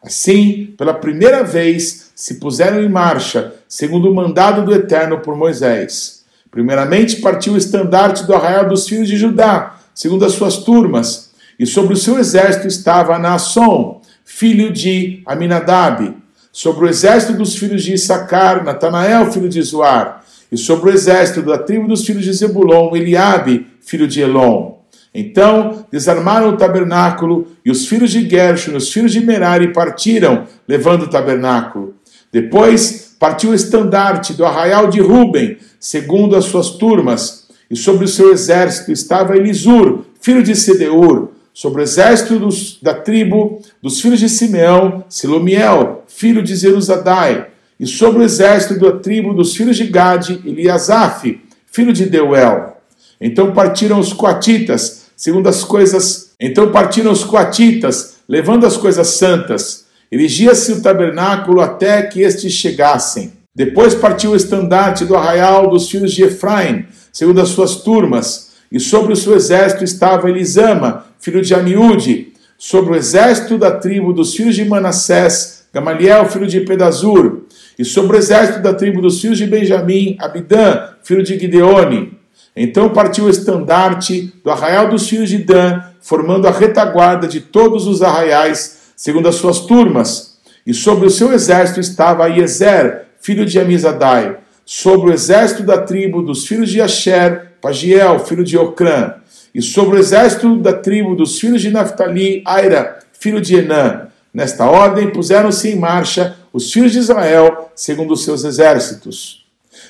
Assim, 0.06 0.72
pela 0.78 0.94
primeira 0.94 1.42
vez, 1.42 2.12
se 2.14 2.34
puseram 2.34 2.80
em 2.80 2.88
marcha, 2.88 3.54
segundo 3.66 4.08
o 4.08 4.14
mandado 4.14 4.64
do 4.64 4.72
Eterno 4.72 5.18
por 5.18 5.36
Moisés. 5.36 6.24
Primeiramente 6.48 7.16
partiu 7.16 7.54
o 7.54 7.56
estandarte 7.56 8.24
do 8.24 8.32
arraial 8.32 8.68
dos 8.68 8.88
filhos 8.88 9.08
de 9.08 9.16
Judá, 9.16 9.80
segundo 9.92 10.24
as 10.24 10.32
suas 10.32 10.58
turmas, 10.58 11.32
e 11.58 11.66
sobre 11.66 11.94
o 11.94 11.96
seu 11.96 12.20
exército 12.20 12.68
estava 12.68 13.18
Naasson, 13.18 14.00
filho 14.24 14.72
de 14.72 15.22
Aminadab. 15.26 16.14
Sobre 16.52 16.86
o 16.86 16.88
exército 16.88 17.32
dos 17.32 17.56
filhos 17.56 17.82
de 17.82 17.94
Issacar, 17.94 18.64
Natanael, 18.64 19.32
filho 19.32 19.48
de 19.48 19.60
Zoar. 19.60 20.24
E 20.52 20.56
sobre 20.56 20.90
o 20.90 20.92
exército 20.92 21.42
da 21.42 21.58
tribo 21.58 21.88
dos 21.88 22.06
filhos 22.06 22.24
de 22.24 22.32
Zebulon, 22.32 22.94
Eliabe, 22.94 23.66
filho 23.80 24.06
de 24.06 24.20
Elon. 24.20 24.75
Então 25.18 25.86
desarmaram 25.90 26.50
o 26.50 26.56
tabernáculo, 26.58 27.48
e 27.64 27.70
os 27.70 27.88
filhos 27.88 28.10
de 28.10 28.28
Gershon, 28.28 28.76
os 28.76 28.92
filhos 28.92 29.12
de 29.12 29.24
Merari, 29.24 29.72
partiram, 29.72 30.44
levando 30.68 31.04
o 31.04 31.08
tabernáculo. 31.08 31.94
Depois 32.30 33.16
partiu 33.18 33.50
o 33.50 33.54
estandarte 33.54 34.34
do 34.34 34.44
arraial 34.44 34.88
de 34.88 35.00
Ruben, 35.00 35.56
segundo 35.80 36.36
as 36.36 36.44
suas 36.44 36.72
turmas, 36.72 37.46
e 37.70 37.74
sobre 37.74 38.04
o 38.04 38.08
seu 38.08 38.30
exército 38.30 38.92
estava 38.92 39.34
Elisur, 39.34 40.04
filho 40.20 40.42
de 40.42 40.54
Sedeur, 40.54 41.28
sobre 41.54 41.80
o 41.80 41.82
exército 41.82 42.38
dos, 42.38 42.78
da 42.82 42.92
tribo 42.92 43.62
dos 43.82 44.02
filhos 44.02 44.20
de 44.20 44.28
Simeão, 44.28 45.02
Silomiel, 45.08 46.04
filho 46.06 46.42
de 46.42 46.54
Zeruzadai, 46.54 47.46
e 47.80 47.86
sobre 47.86 48.20
o 48.20 48.22
exército 48.22 48.78
da 48.78 48.92
tribo 48.98 49.32
dos 49.32 49.56
filhos 49.56 49.78
de 49.78 49.86
Gade, 49.86 50.42
Eliasaf, 50.44 51.40
filho 51.64 51.94
de 51.94 52.04
Deuel. 52.04 52.76
Então 53.18 53.52
partiram 53.52 53.98
os 53.98 54.12
coatitas, 54.12 55.05
segundo 55.16 55.48
as 55.48 55.64
coisas. 55.64 56.32
Então 56.38 56.70
partiram 56.70 57.10
os 57.10 57.24
coatitas, 57.24 58.16
levando 58.28 58.66
as 58.66 58.76
coisas 58.76 59.08
santas. 59.08 59.86
Erigia-se 60.12 60.72
o 60.72 60.82
tabernáculo 60.82 61.60
até 61.60 62.02
que 62.02 62.20
estes 62.20 62.52
chegassem. 62.52 63.32
Depois 63.54 63.94
partiu 63.94 64.32
o 64.32 64.36
estandarte 64.36 65.06
do 65.06 65.16
arraial 65.16 65.70
dos 65.70 65.90
filhos 65.90 66.12
de 66.12 66.22
Efraim, 66.22 66.84
segundo 67.10 67.40
as 67.40 67.48
suas 67.48 67.76
turmas, 67.76 68.50
e 68.70 68.78
sobre 68.78 69.14
o 69.14 69.16
seu 69.16 69.34
exército 69.34 69.82
estava 69.82 70.28
Elisama, 70.28 71.06
filho 71.18 71.40
de 71.40 71.54
Amiúde, 71.54 72.34
sobre 72.58 72.92
o 72.92 72.96
exército 72.96 73.56
da 73.56 73.70
tribo 73.70 74.12
dos 74.12 74.34
filhos 74.34 74.54
de 74.54 74.64
Manassés, 74.64 75.64
Gamaliel, 75.72 76.28
filho 76.28 76.46
de 76.46 76.60
Pedazur, 76.60 77.44
e 77.78 77.84
sobre 77.84 78.16
o 78.16 78.18
exército 78.18 78.60
da 78.60 78.74
tribo 78.74 79.00
dos 79.00 79.20
filhos 79.20 79.38
de 79.38 79.46
Benjamim, 79.46 80.16
Abidã, 80.18 80.90
filho 81.02 81.22
de 81.22 81.38
Gideone. 81.38 82.15
Então 82.56 82.88
partiu 82.88 83.26
o 83.26 83.30
estandarte 83.30 84.32
do 84.42 84.50
arraial 84.50 84.88
dos 84.88 85.06
filhos 85.08 85.28
de 85.28 85.38
Dan, 85.38 85.82
formando 86.00 86.48
a 86.48 86.50
retaguarda 86.50 87.28
de 87.28 87.40
todos 87.40 87.86
os 87.86 88.02
arraiais, 88.02 88.92
segundo 88.96 89.28
as 89.28 89.34
suas 89.34 89.60
turmas. 89.60 90.38
E 90.66 90.72
sobre 90.72 91.06
o 91.06 91.10
seu 91.10 91.32
exército 91.32 91.80
estava 91.80 92.28
Iezer, 92.28 93.08
filho 93.20 93.44
de 93.44 93.60
Amizadai. 93.60 94.38
Sobre 94.64 95.10
o 95.10 95.12
exército 95.12 95.62
da 95.62 95.78
tribo 95.78 96.22
dos 96.22 96.46
filhos 96.46 96.70
de 96.70 96.80
Asher, 96.80 97.52
Pagiel, 97.60 98.18
filho 98.20 98.42
de 98.42 98.56
Ocrã, 98.56 99.14
e 99.54 99.60
sobre 99.60 99.96
o 99.96 99.98
exército 99.98 100.56
da 100.56 100.72
tribo 100.72 101.14
dos 101.14 101.38
filhos 101.38 101.60
de 101.62 101.70
Naphtali, 101.70 102.42
Aira, 102.44 102.98
filho 103.12 103.40
de 103.40 103.56
Enã. 103.56 104.08
Nesta 104.32 104.66
ordem 104.66 105.10
puseram-se 105.10 105.68
em 105.68 105.76
marcha 105.76 106.36
os 106.52 106.72
filhos 106.72 106.92
de 106.92 106.98
Israel, 106.98 107.70
segundo 107.74 108.12
os 108.12 108.24
seus 108.24 108.44
exércitos. 108.44 109.45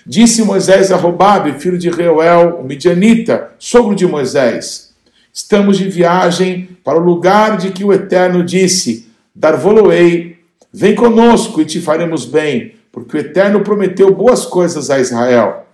Disse 0.09 0.45
Moisés 0.45 0.93
a 0.93 0.97
Robabe, 0.97 1.59
filho 1.59 1.77
de 1.77 1.91
Reuel, 1.91 2.61
o 2.61 2.65
midianita, 2.65 3.51
sogro 3.59 3.93
de 3.93 4.07
Moisés: 4.07 4.95
Estamos 5.33 5.79
de 5.79 5.89
viagem 5.89 6.79
para 6.85 6.97
o 6.97 7.05
lugar 7.05 7.57
de 7.57 7.73
que 7.73 7.83
o 7.83 7.93
Eterno 7.93 8.45
disse: 8.45 9.09
Dar-vos-ei, 9.35 10.39
vem 10.73 10.95
conosco 10.95 11.61
e 11.61 11.65
te 11.65 11.81
faremos 11.81 12.25
bem, 12.25 12.77
porque 12.93 13.17
o 13.17 13.21
Eterno 13.21 13.63
prometeu 13.63 14.15
boas 14.15 14.47
coisas 14.47 14.91
a 14.91 15.01
Israel. 15.01 15.67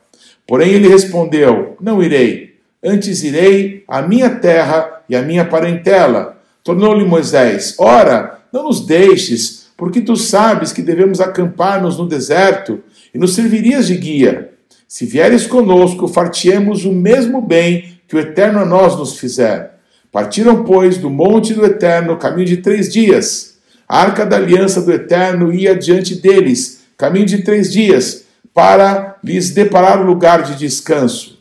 Porém 0.47 0.71
ele 0.71 0.89
respondeu: 0.89 1.77
Não 1.79 2.03
irei, 2.03 2.55
antes 2.83 3.23
irei 3.23 3.85
à 3.87 4.01
minha 4.01 4.31
terra 4.31 5.03
e 5.11 5.15
à 5.15 5.21
minha 5.21 5.45
parentela. 5.45 6.39
Tornou-lhe 6.65 7.05
Moisés: 7.05 7.75
Ora, 7.79 8.39
não 8.51 8.63
nos 8.63 8.81
deixes, 8.87 9.67
porque 9.77 10.01
tu 10.01 10.17
sabes 10.17 10.73
que 10.73 10.81
devemos 10.81 11.21
acampar-nos 11.21 11.99
no 11.99 12.09
deserto 12.09 12.83
e 13.15 13.19
nos 13.19 13.35
servirias 13.35 13.87
de 13.87 13.97
guia. 13.97 14.51
Se 14.89 15.07
vieres 15.07 15.47
conosco, 15.47 16.07
fartiemos 16.07 16.85
o 16.85 16.93
mesmo 16.93 17.41
bem 17.41 17.99
que 18.07 18.17
o 18.17 18.19
Eterno 18.19 18.61
a 18.61 18.65
nós 18.65 18.97
nos 18.97 19.19
fizer. 19.19 19.79
Partiram, 20.11 20.65
pois, 20.65 20.99
do 20.99 21.09
monte 21.09 21.55
do 21.55 21.65
Eterno, 21.65 22.19
caminho 22.19 22.47
de 22.47 22.59
três 22.59 22.93
dias. 22.93 23.57
A 23.89 24.01
arca 24.01 24.27
da 24.27 24.37
aliança 24.37 24.83
do 24.83 24.93
Eterno 24.93 25.53
ia 25.53 25.75
diante 25.75 26.15
deles, 26.15 26.83
caminho 26.99 27.27
de 27.27 27.43
três 27.43 27.73
dias 27.73 28.25
para 28.55 29.17
lhes 29.25 29.51
deparar 29.51 30.01
o 30.01 30.07
lugar 30.07 30.43
de 30.43 30.57
descanso. 30.57 31.39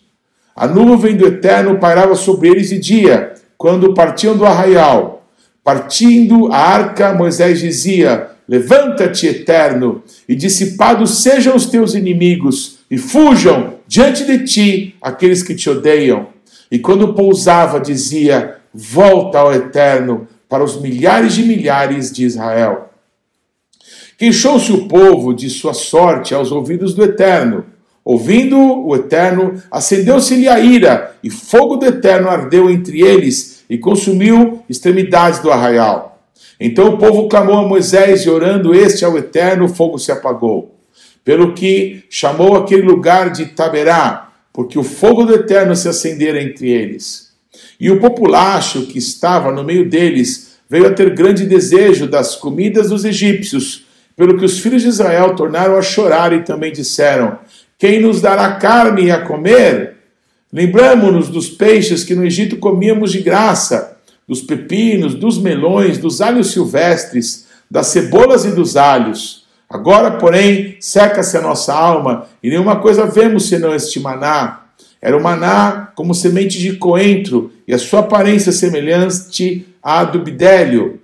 A 0.55 0.67
nuvem 0.67 1.15
do 1.15 1.27
Eterno 1.27 1.77
pairava 1.79 2.15
sobre 2.15 2.49
eles 2.49 2.69
de 2.69 2.79
dia, 2.79 3.33
quando 3.57 3.93
partiam 3.93 4.37
do 4.37 4.45
arraial. 4.45 5.25
Partindo 5.63 6.51
a 6.51 6.57
arca, 6.57 7.13
Moisés 7.13 7.59
dizia: 7.59 8.30
Levanta-te, 8.51 9.27
Eterno, 9.27 10.03
e 10.27 10.35
dissipados 10.35 11.23
sejam 11.23 11.55
os 11.55 11.67
teus 11.67 11.95
inimigos, 11.95 12.79
e 12.91 12.97
fujam 12.97 13.75
diante 13.87 14.25
de 14.25 14.43
ti 14.43 14.95
aqueles 15.01 15.41
que 15.41 15.55
te 15.55 15.69
odeiam. 15.69 16.27
E 16.69 16.77
quando 16.77 17.13
pousava, 17.13 17.79
dizia: 17.79 18.57
Volta 18.73 19.39
ao 19.39 19.53
Eterno 19.53 20.27
para 20.49 20.65
os 20.65 20.81
milhares 20.81 21.33
de 21.33 21.43
milhares 21.43 22.11
de 22.11 22.25
Israel. 22.25 22.89
Queixou-se 24.17 24.69
o 24.73 24.85
povo 24.85 25.33
de 25.33 25.49
sua 25.49 25.73
sorte 25.73 26.33
aos 26.33 26.51
ouvidos 26.51 26.93
do 26.93 27.05
Eterno. 27.05 27.63
Ouvindo 28.03 28.57
o 28.59 28.93
Eterno, 28.93 29.63
acendeu-se-lhe 29.71 30.49
a 30.49 30.59
ira, 30.59 31.15
e 31.23 31.29
fogo 31.29 31.77
do 31.77 31.85
Eterno 31.85 32.27
ardeu 32.27 32.69
entre 32.69 32.99
eles 32.99 33.63
e 33.69 33.77
consumiu 33.77 34.61
extremidades 34.67 35.39
do 35.39 35.49
arraial. 35.49 36.10
Então 36.63 36.89
o 36.89 36.97
povo 36.99 37.27
clamou 37.27 37.57
a 37.57 37.67
Moisés, 37.67 38.21
e 38.21 38.29
orando 38.29 38.75
este 38.75 39.03
ao 39.03 39.17
Eterno, 39.17 39.65
o 39.65 39.67
fogo 39.67 39.97
se 39.97 40.11
apagou. 40.11 40.77
Pelo 41.25 41.55
que 41.55 42.03
chamou 42.07 42.55
aquele 42.55 42.83
lugar 42.83 43.31
de 43.31 43.47
Taberá, 43.47 44.29
porque 44.53 44.77
o 44.77 44.83
fogo 44.83 45.25
do 45.25 45.33
Eterno 45.33 45.75
se 45.75 45.89
acendera 45.89 46.39
entre 46.39 46.69
eles. 46.69 47.31
E 47.79 47.89
o 47.89 47.99
populacho 47.99 48.85
que 48.85 48.99
estava 48.99 49.51
no 49.51 49.63
meio 49.63 49.89
deles 49.89 50.59
veio 50.69 50.85
a 50.85 50.93
ter 50.93 51.15
grande 51.15 51.47
desejo 51.47 52.05
das 52.05 52.35
comidas 52.35 52.89
dos 52.89 53.05
egípcios, 53.05 53.87
pelo 54.15 54.37
que 54.37 54.45
os 54.45 54.59
filhos 54.59 54.83
de 54.83 54.89
Israel 54.89 55.35
tornaram 55.35 55.75
a 55.75 55.81
chorar 55.81 56.31
e 56.31 56.43
também 56.43 56.71
disseram: 56.71 57.39
Quem 57.75 57.99
nos 57.99 58.21
dará 58.21 58.51
carne 58.57 59.09
a 59.09 59.25
comer? 59.25 59.95
Lembramos-nos 60.53 61.27
dos 61.27 61.49
peixes 61.49 62.03
que 62.03 62.13
no 62.13 62.23
Egito 62.23 62.57
comíamos 62.57 63.11
de 63.11 63.21
graça, 63.21 63.97
dos 64.31 64.41
pepinos, 64.41 65.13
dos 65.13 65.37
melões, 65.37 65.97
dos 65.97 66.21
alhos 66.21 66.53
silvestres, 66.53 67.47
das 67.69 67.87
cebolas 67.87 68.45
e 68.45 68.51
dos 68.51 68.77
alhos. 68.77 69.43
Agora, 69.69 70.11
porém, 70.11 70.77
seca-se 70.79 71.35
a 71.35 71.41
nossa 71.41 71.73
alma, 71.73 72.27
e 72.41 72.49
nenhuma 72.49 72.77
coisa 72.77 73.05
vemos 73.05 73.49
senão 73.49 73.75
este 73.75 73.99
maná. 73.99 74.67
Era 75.01 75.17
o 75.17 75.21
maná 75.21 75.91
como 75.97 76.15
semente 76.15 76.59
de 76.59 76.77
coentro, 76.77 77.51
e 77.67 77.73
a 77.73 77.77
sua 77.77 77.99
aparência 77.99 78.53
semelhante 78.53 79.67
à 79.83 80.05
do 80.05 80.19
bidélio. 80.19 81.01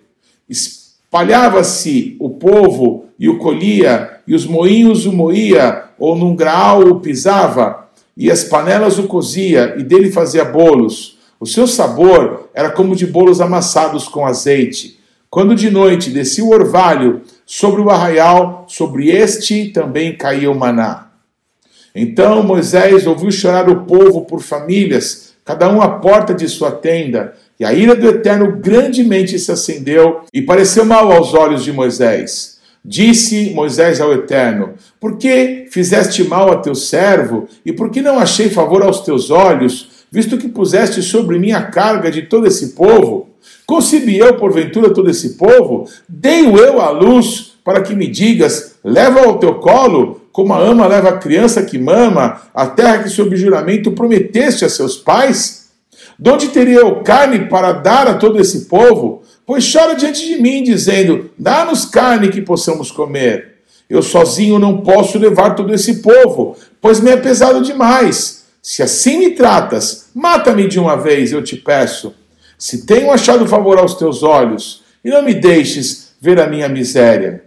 Espalhava-se 0.47 2.15
o 2.21 2.29
povo 2.29 3.07
e 3.19 3.27
o 3.27 3.39
colhia, 3.39 4.21
e 4.25 4.35
os 4.35 4.45
moinhos 4.45 5.05
o 5.05 5.11
moía, 5.11 5.83
ou 5.99 6.15
num 6.15 6.33
graal 6.33 6.79
o 6.79 7.01
pisava, 7.01 7.89
e 8.15 8.31
as 8.31 8.45
panelas 8.45 8.97
o 8.97 9.03
cozia, 9.03 9.75
e 9.77 9.83
dele 9.83 10.13
fazia 10.13 10.45
bolos. 10.45 11.16
O 11.39 11.45
seu 11.45 11.67
sabor 11.67 12.49
era 12.53 12.69
como 12.71 12.95
de 12.95 13.05
bolos 13.05 13.39
amassados 13.39 14.07
com 14.07 14.25
azeite. 14.25 14.99
Quando 15.29 15.55
de 15.55 15.69
noite 15.69 16.09
descia 16.09 16.43
o 16.43 16.51
orvalho 16.51 17.21
sobre 17.45 17.81
o 17.81 17.89
arraial, 17.89 18.65
sobre 18.67 19.09
este 19.09 19.69
também 19.69 20.15
caía 20.15 20.49
o 20.49 20.55
maná. 20.55 21.07
Então 21.93 22.43
Moisés 22.43 23.05
ouviu 23.05 23.31
chorar 23.31 23.69
o 23.69 23.83
povo 23.83 24.21
por 24.25 24.41
famílias, 24.41 25.33
cada 25.43 25.69
um 25.69 25.81
à 25.81 25.89
porta 25.89 26.33
de 26.33 26.47
sua 26.47 26.71
tenda, 26.71 27.33
e 27.59 27.65
a 27.65 27.73
ira 27.73 27.95
do 27.95 28.07
Eterno 28.07 28.57
grandemente 28.57 29.37
se 29.39 29.51
acendeu 29.51 30.21
e 30.31 30.41
pareceu 30.41 30.85
mal 30.85 31.11
aos 31.11 31.33
olhos 31.33 31.63
de 31.63 31.71
Moisés. 31.71 32.57
Disse 32.85 33.49
Moisés 33.49 33.99
ao 33.99 34.13
Eterno: 34.13 34.75
Por 34.99 35.17
que 35.17 35.67
fizeste 35.71 36.23
mal 36.23 36.51
a 36.51 36.57
teu 36.57 36.75
servo, 36.75 37.47
e 37.65 37.73
por 37.73 37.89
que 37.89 38.01
não 38.01 38.19
achei 38.19 38.49
favor 38.49 38.83
aos 38.83 39.01
teus 39.01 39.29
olhos, 39.29 39.96
visto 40.11 40.37
que 40.37 40.47
puseste 40.47 41.01
sobre 41.01 41.39
mim 41.39 41.51
a 41.51 41.63
carga 41.63 42.09
de 42.11 42.23
todo 42.23 42.47
esse 42.47 42.69
povo? 42.69 43.29
Concebi 43.65 44.17
eu, 44.17 44.35
porventura, 44.35 44.93
todo 44.93 45.09
esse 45.09 45.35
povo? 45.37 45.89
Dei-o 46.07 46.57
eu 46.57 46.79
à 46.81 46.89
luz, 46.89 47.53
para 47.63 47.81
que 47.81 47.95
me 47.95 48.07
digas: 48.07 48.75
leva 48.83 49.21
ao 49.21 49.39
teu 49.39 49.55
colo, 49.55 50.21
como 50.31 50.53
a 50.53 50.59
ama 50.59 50.87
leva 50.87 51.09
a 51.09 51.17
criança 51.17 51.63
que 51.63 51.77
mama, 51.77 52.41
a 52.53 52.67
terra 52.67 53.03
que 53.03 53.09
sob 53.09 53.35
juramento 53.35 53.91
prometeste 53.91 54.63
a 54.63 54.69
seus 54.69 54.95
pais? 54.95 55.67
De 56.17 56.29
onde 56.29 56.47
teria 56.47 56.79
eu 56.79 57.03
carne 57.03 57.47
para 57.47 57.73
dar 57.73 58.07
a 58.07 58.13
todo 58.13 58.39
esse 58.39 58.65
povo? 58.65 59.21
Pois 59.45 59.71
chora 59.71 59.95
diante 59.95 60.25
de 60.25 60.41
mim, 60.41 60.63
dizendo: 60.63 61.29
Dá-nos 61.37 61.85
carne 61.85 62.29
que 62.29 62.41
possamos 62.41 62.91
comer. 62.91 63.57
Eu 63.89 64.01
sozinho 64.01 64.59
não 64.59 64.81
posso 64.81 65.17
levar 65.17 65.55
todo 65.55 65.73
esse 65.73 66.01
povo, 66.01 66.55
pois 66.81 66.99
me 66.99 67.11
é 67.11 67.17
pesado 67.17 67.61
demais. 67.61 68.36
Se 68.69 68.83
assim 68.83 69.19
me 69.19 69.29
tratas, 69.29 70.09
mata-me 70.13 70.67
de 70.67 70.77
uma 70.77 70.97
vez, 70.97 71.31
eu 71.31 71.41
te 71.41 71.55
peço. 71.55 72.13
Se 72.57 72.85
tenho 72.85 73.09
achado 73.09 73.47
favor 73.47 73.77
aos 73.77 73.95
teus 73.95 74.23
olhos, 74.23 74.83
e 75.05 75.09
não 75.09 75.23
me 75.23 75.33
deixes 75.33 76.11
ver 76.19 76.37
a 76.37 76.47
minha 76.47 76.67
miséria. 76.67 77.45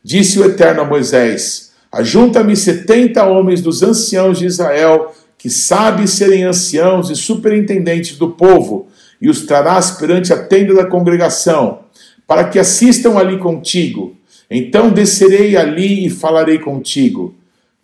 Disse 0.00 0.38
o 0.38 0.44
Eterno 0.44 0.82
a 0.82 0.84
Moisés: 0.84 1.72
Ajunta-me 1.90 2.54
setenta 2.54 3.24
homens 3.24 3.60
dos 3.60 3.82
anciãos 3.82 4.38
de 4.38 4.46
Israel, 4.46 5.12
que 5.36 5.50
sabem 5.50 6.06
serem 6.06 6.44
anciãos 6.44 7.10
e 7.10 7.16
superintendentes 7.16 8.16
do 8.16 8.30
povo, 8.30 8.86
e 9.20 9.28
os 9.28 9.46
trarás 9.46 9.90
perante 9.90 10.32
a 10.32 10.40
tenda 10.40 10.72
da 10.72 10.86
congregação, 10.86 11.80
para 12.28 12.44
que 12.44 12.60
assistam 12.60 13.18
ali 13.18 13.38
contigo. 13.38 14.16
Então 14.48 14.90
descerei 14.90 15.56
ali 15.56 16.06
e 16.06 16.10
falarei 16.10 16.60
contigo. 16.60 17.34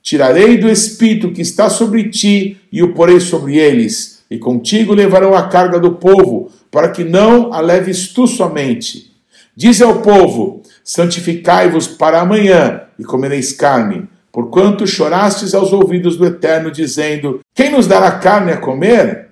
Tirarei 0.03 0.57
do 0.57 0.69
espírito 0.69 1.31
que 1.31 1.43
está 1.43 1.69
sobre 1.69 2.09
ti 2.09 2.59
e 2.73 2.83
o 2.83 2.95
porei 2.95 3.21
sobre 3.21 3.59
eles, 3.59 4.23
e 4.31 4.39
contigo 4.39 4.95
levarão 4.95 5.35
a 5.35 5.49
carga 5.49 5.79
do 5.79 5.93
povo, 5.93 6.51
para 6.71 6.89
que 6.89 7.05
não 7.05 7.53
a 7.53 7.61
leves 7.61 8.09
tu 8.09 8.27
somente. 8.27 9.13
Diz 9.55 9.83
ao 9.83 10.01
povo: 10.01 10.63
Santificai-vos 10.83 11.87
para 11.87 12.21
amanhã, 12.21 12.83
e 12.99 13.05
comereis 13.05 13.53
carne, 13.53 14.09
porquanto 14.33 14.87
chorastes 14.87 15.55
aos 15.55 15.73
ouvidos 15.73 16.17
do 16.17 16.25
Eterno, 16.25 16.71
dizendo: 16.71 17.41
Quem 17.55 17.71
nos 17.71 17.87
dará 17.87 18.13
carne 18.13 18.53
a 18.53 18.57
comer? 18.57 19.29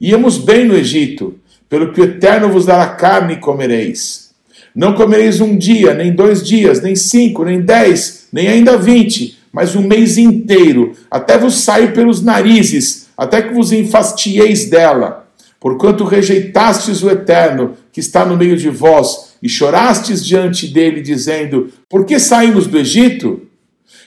Íamos 0.00 0.38
bem 0.38 0.66
no 0.66 0.74
Egito, 0.74 1.38
pelo 1.68 1.92
que 1.92 2.00
o 2.00 2.04
Eterno 2.04 2.48
vos 2.48 2.66
dará 2.66 2.88
carne 2.88 3.34
e 3.34 3.40
comereis. 3.40 4.30
Não 4.74 4.94
comereis 4.94 5.40
um 5.40 5.56
dia, 5.56 5.94
nem 5.94 6.12
dois 6.12 6.44
dias, 6.44 6.80
nem 6.80 6.96
cinco, 6.96 7.44
nem 7.44 7.60
dez, 7.60 8.28
nem 8.32 8.48
ainda 8.48 8.76
vinte 8.76 9.37
mas 9.52 9.74
um 9.74 9.82
mês 9.82 10.18
inteiro, 10.18 10.92
até 11.10 11.38
vos 11.38 11.58
sair 11.58 11.92
pelos 11.92 12.22
narizes, 12.22 13.08
até 13.16 13.42
que 13.42 13.54
vos 13.54 13.72
enfastieis 13.72 14.68
dela. 14.68 15.26
Porquanto 15.60 16.04
rejeitastes 16.04 17.02
o 17.02 17.10
Eterno, 17.10 17.74
que 17.92 18.00
está 18.00 18.24
no 18.24 18.36
meio 18.36 18.56
de 18.56 18.70
vós, 18.70 19.28
e 19.42 19.48
chorastes 19.48 20.24
diante 20.24 20.68
dele, 20.68 21.00
dizendo: 21.00 21.68
Por 21.88 22.04
que 22.04 22.18
saímos 22.18 22.66
do 22.66 22.78
Egito? 22.78 23.42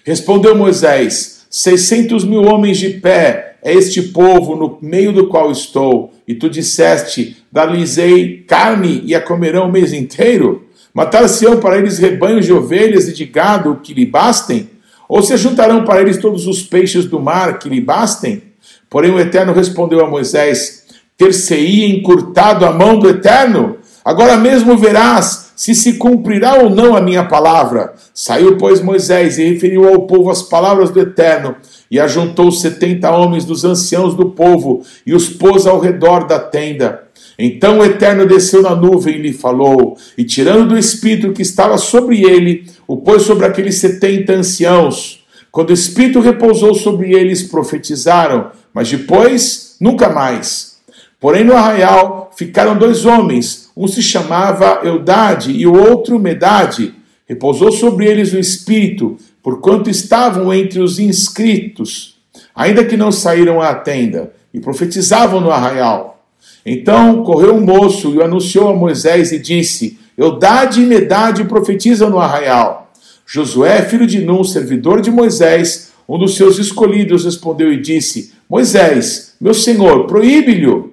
Respondeu 0.06 0.56
Moisés: 0.56 1.46
Seiscentos 1.50 2.24
mil 2.24 2.44
homens 2.44 2.78
de 2.78 2.90
pé 2.92 3.58
é 3.62 3.74
este 3.74 4.02
povo 4.02 4.56
no 4.56 4.78
meio 4.82 5.12
do 5.12 5.28
qual 5.28 5.52
estou. 5.52 6.14
E 6.28 6.34
tu 6.34 6.50
disseste: 6.50 7.38
Dar-lhes-ei 7.52 8.44
carne 8.48 9.04
e 9.06 9.14
a 9.14 9.22
comerão 9.22 9.68
o 9.68 9.72
mês 9.72 9.92
inteiro? 9.92 10.68
Matar-se-ão 10.94 11.60
para 11.60 11.78
eles 11.78 12.00
rebanhos 12.00 12.46
de 12.46 12.54
ovelhas 12.54 13.08
e 13.08 13.14
de 13.14 13.26
gado 13.26 13.80
que 13.82 13.94
lhe 13.94 14.06
bastem? 14.06 14.70
Ou 15.12 15.22
se 15.22 15.36
juntarão 15.36 15.84
para 15.84 16.00
eles 16.00 16.18
todos 16.20 16.48
os 16.48 16.64
peixes 16.64 17.04
do 17.04 17.20
mar 17.20 17.60
que 17.60 17.68
lhe 17.68 17.82
bastem? 17.82 18.44
Porém 18.90 19.12
o 19.12 19.20
Eterno 19.20 19.52
respondeu 19.52 20.00
a 20.00 20.10
Moisés: 20.10 20.86
Ter-se-ia 21.18 21.86
encurtado 21.86 22.66
a 22.66 22.72
mão 22.72 22.98
do 22.98 23.10
Eterno? 23.10 23.76
Agora 24.06 24.38
mesmo 24.38 24.78
verás 24.78 25.52
se 25.54 25.76
se 25.76 25.98
cumprirá 25.98 26.56
ou 26.56 26.70
não 26.70 26.96
a 26.96 27.02
minha 27.02 27.26
palavra. 27.26 27.94
Saiu, 28.14 28.58
pois, 28.58 28.82
Moisés 28.82 29.38
e 29.38 29.44
referiu 29.44 29.86
ao 29.86 30.08
povo 30.08 30.32
as 30.32 30.42
palavras 30.42 30.92
do 30.92 31.02
Eterno, 31.02 31.58
e 31.92 32.00
ajuntou 32.00 32.50
setenta 32.50 33.12
homens 33.12 33.44
dos 33.44 33.66
anciãos 33.66 34.16
do 34.16 34.30
povo, 34.30 34.82
e 35.06 35.14
os 35.14 35.28
pôs 35.28 35.68
ao 35.68 35.82
redor 35.82 36.26
da 36.26 36.40
tenda. 36.40 37.04
Então 37.44 37.80
o 37.80 37.84
Eterno 37.84 38.28
desceu 38.28 38.62
na 38.62 38.76
nuvem 38.76 39.16
e 39.16 39.22
lhe 39.22 39.34
falou, 39.34 39.98
e 40.16 40.24
tirando 40.24 40.70
do 40.70 40.78
espírito 40.78 41.34
que 41.34 41.42
estava 41.42 41.76
sobre 41.76 42.22
ele, 42.22 42.66
o 42.88 42.98
pôs 42.98 43.24
sobre 43.24 43.48
aqueles 43.48 43.76
setenta 43.76 44.34
anciãos. 44.34 45.26
Quando 45.52 45.72
o 45.72 45.74
espírito 45.74 46.20
repousou 46.20 46.76
sobre 46.76 47.14
eles, 47.14 47.42
profetizaram, 47.42 48.52
mas 48.72 48.92
depois 48.92 49.76
nunca 49.82 50.08
mais. 50.08 50.78
Porém, 51.20 51.44
no 51.44 51.56
arraial 51.56 52.32
ficaram 52.36 52.78
dois 52.78 53.06
homens, 53.06 53.72
um 53.76 53.88
se 53.88 54.04
chamava 54.04 54.82
Eudade 54.84 55.52
e 55.52 55.66
o 55.66 55.74
outro 55.74 56.20
Medade. 56.20 56.94
Repousou 57.28 57.72
sobre 57.72 58.06
eles 58.06 58.34
o 58.34 58.40
espírito, 58.40 59.18
porquanto 59.42 59.90
estavam 59.90 60.54
entre 60.54 60.80
os 60.80 61.00
inscritos, 61.00 62.18
ainda 62.54 62.86
que 62.86 62.96
não 62.96 63.12
saíram 63.12 63.60
à 63.60 63.74
tenda, 63.74 64.32
e 64.54 64.60
profetizavam 64.60 65.42
no 65.42 65.50
arraial. 65.50 66.21
Então 66.66 67.24
correu 67.24 67.56
um 67.56 67.62
moço 67.62 68.14
e 68.16 68.22
anunciou 68.22 68.70
a 68.70 68.76
Moisés 68.76 69.32
e 69.32 69.40
disse: 69.40 69.98
Eudade 70.18 70.82
e 70.82 70.86
Medade 70.86 71.44
profetizam 71.46 72.10
no 72.10 72.20
arraial. 72.20 72.92
Josué, 73.26 73.82
filho 73.84 74.06
de 74.06 74.20
Nun, 74.20 74.44
servidor 74.44 75.02
de 75.02 75.10
Moisés, 75.10 75.92
um 76.08 76.20
dos 76.20 76.36
seus 76.36 76.60
escolhidos, 76.60 77.26
respondeu 77.26 77.72
e 77.72 77.80
disse: 77.80 78.34
Moisés, 78.50 79.36
meu 79.40 79.54
senhor, 79.54 80.06
proíbe-lhe. 80.06 80.92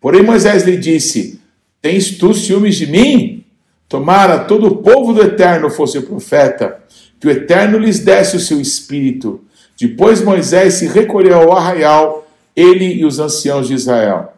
Porém 0.00 0.22
Moisés 0.22 0.64
lhe 0.64 0.76
disse: 0.76 1.40
Tens 1.80 2.12
tu 2.12 2.34
ciúmes 2.34 2.76
de 2.76 2.86
mim? 2.86 3.44
Tomara 3.88 4.40
todo 4.40 4.66
o 4.66 4.76
povo 4.76 5.12
do 5.12 5.22
Eterno 5.22 5.70
fosse 5.70 6.00
profeta, 6.00 6.82
que 7.20 7.28
o 7.28 7.30
Eterno 7.30 7.78
lhes 7.78 8.00
desse 8.00 8.36
o 8.36 8.40
seu 8.40 8.60
espírito. 8.60 9.40
Depois 9.78 10.22
Moisés 10.22 10.74
se 10.74 10.86
recolheu 10.86 11.36
ao 11.36 11.56
arraial, 11.56 12.26
ele 12.56 12.94
e 12.94 13.04
os 13.04 13.18
anciãos 13.18 13.68
de 13.68 13.74
Israel. 13.74 14.33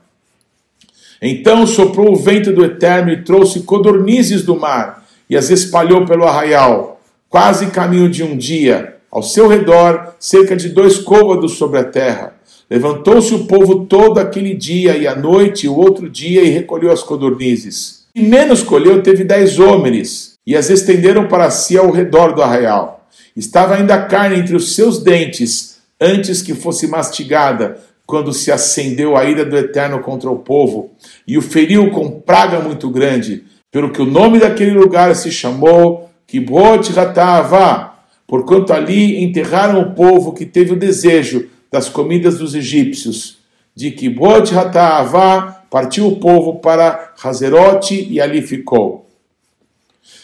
Então 1.20 1.66
soprou 1.66 2.12
o 2.12 2.16
vento 2.16 2.52
do 2.52 2.64
eterno 2.64 3.10
e 3.10 3.22
trouxe 3.22 3.60
codornizes 3.62 4.42
do 4.42 4.58
mar 4.58 5.06
e 5.28 5.36
as 5.36 5.50
espalhou 5.50 6.04
pelo 6.04 6.24
arraial, 6.24 7.00
quase 7.28 7.66
caminho 7.68 8.08
de 8.08 8.22
um 8.22 8.36
dia. 8.36 8.96
Ao 9.10 9.22
seu 9.22 9.48
redor, 9.48 10.14
cerca 10.18 10.56
de 10.56 10.68
dois 10.68 10.98
côvados 10.98 11.52
sobre 11.52 11.78
a 11.78 11.84
terra. 11.84 12.34
Levantou-se 12.68 13.32
o 13.34 13.46
povo 13.46 13.86
todo 13.86 14.18
aquele 14.18 14.54
dia 14.54 14.96
e 14.96 15.06
à 15.06 15.14
noite 15.14 15.68
o 15.68 15.76
outro 15.76 16.10
dia 16.10 16.42
e 16.42 16.50
recolheu 16.50 16.92
as 16.92 17.02
codornizes. 17.02 18.04
E 18.14 18.22
menos 18.22 18.62
colheu 18.62 19.02
teve 19.02 19.24
dez 19.24 19.58
homens 19.58 20.34
e 20.46 20.56
as 20.56 20.70
estenderam 20.70 21.28
para 21.28 21.50
si 21.50 21.76
ao 21.78 21.90
redor 21.90 22.34
do 22.34 22.42
arraial. 22.42 23.06
Estava 23.36 23.74
ainda 23.74 23.94
a 23.94 24.02
carne 24.02 24.38
entre 24.38 24.56
os 24.56 24.74
seus 24.74 25.02
dentes, 25.02 25.78
antes 26.00 26.42
que 26.42 26.54
fosse 26.54 26.86
mastigada, 26.86 27.78
quando 28.06 28.32
se 28.32 28.52
acendeu 28.52 29.16
a 29.16 29.24
ira 29.24 29.44
do 29.44 29.56
Eterno 29.56 29.98
contra 30.00 30.30
o 30.30 30.38
povo 30.38 30.92
e 31.26 31.36
o 31.36 31.42
feriu 31.42 31.90
com 31.90 32.20
praga 32.20 32.60
muito 32.60 32.88
grande, 32.88 33.44
pelo 33.70 33.90
que 33.90 34.00
o 34.00 34.06
nome 34.06 34.38
daquele 34.38 34.70
lugar 34.70 35.14
se 35.16 35.30
chamou 35.30 36.08
Kibot 36.26 36.96
Hatavá, 36.96 37.98
porquanto 38.26 38.72
ali 38.72 39.22
enterraram 39.22 39.80
o 39.80 39.94
povo 39.94 40.32
que 40.32 40.46
teve 40.46 40.72
o 40.72 40.78
desejo 40.78 41.48
das 41.70 41.88
comidas 41.88 42.38
dos 42.38 42.54
egípcios. 42.54 43.38
De 43.74 43.90
Kibot 43.90 44.56
Hatavá 44.56 45.64
partiu 45.68 46.06
o 46.06 46.16
povo 46.16 46.60
para 46.60 47.12
Hazerote 47.22 48.06
e 48.08 48.20
ali 48.20 48.40
ficou. 48.40 49.06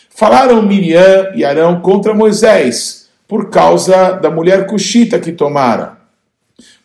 Falaram 0.08 0.62
Miriam 0.62 1.32
e 1.34 1.44
Arão 1.44 1.80
contra 1.80 2.14
Moisés, 2.14 3.08
por 3.26 3.50
causa 3.50 4.12
da 4.12 4.30
mulher 4.30 4.66
cuxita 4.66 5.18
que 5.18 5.32
tomara 5.32 6.01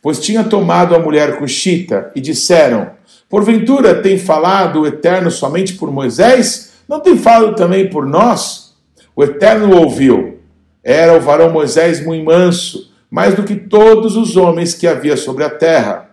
pois 0.02 0.20
tinha 0.20 0.44
tomado 0.44 0.96
a 0.96 1.00
mulher 1.00 1.38
cuxita, 1.38 2.12
e 2.16 2.22
disseram: 2.22 2.92
Porventura 3.30 4.02
tem 4.02 4.18
falado 4.18 4.82
o 4.82 4.88
Eterno 4.88 5.30
somente 5.30 5.74
por 5.74 5.92
Moisés? 5.92 6.74
Não 6.88 7.00
tem 7.00 7.18
falado 7.18 7.56
também 7.56 7.90
por 7.90 8.06
nós? 8.06 8.76
O 9.16 9.24
Eterno 9.24 9.76
ouviu. 9.76 10.40
Era 10.84 11.18
o 11.18 11.20
varão 11.20 11.52
Moisés 11.52 12.06
muito 12.06 12.24
manso, 12.24 12.92
mais 13.12 13.34
do 13.36 13.44
que 13.44 13.56
todos 13.56 14.16
os 14.16 14.38
homens 14.38 14.74
que 14.74 14.88
havia 14.88 15.18
sobre 15.18 15.44
a 15.44 15.50
terra. 15.50 16.10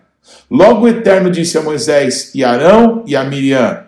Logo 0.49 0.81
o 0.81 0.87
Eterno 0.87 1.29
disse 1.29 1.57
a 1.57 1.61
Moisés, 1.61 2.31
e 2.35 2.43
Arão 2.43 3.03
e 3.05 3.15
a 3.15 3.23
Miriam: 3.23 3.85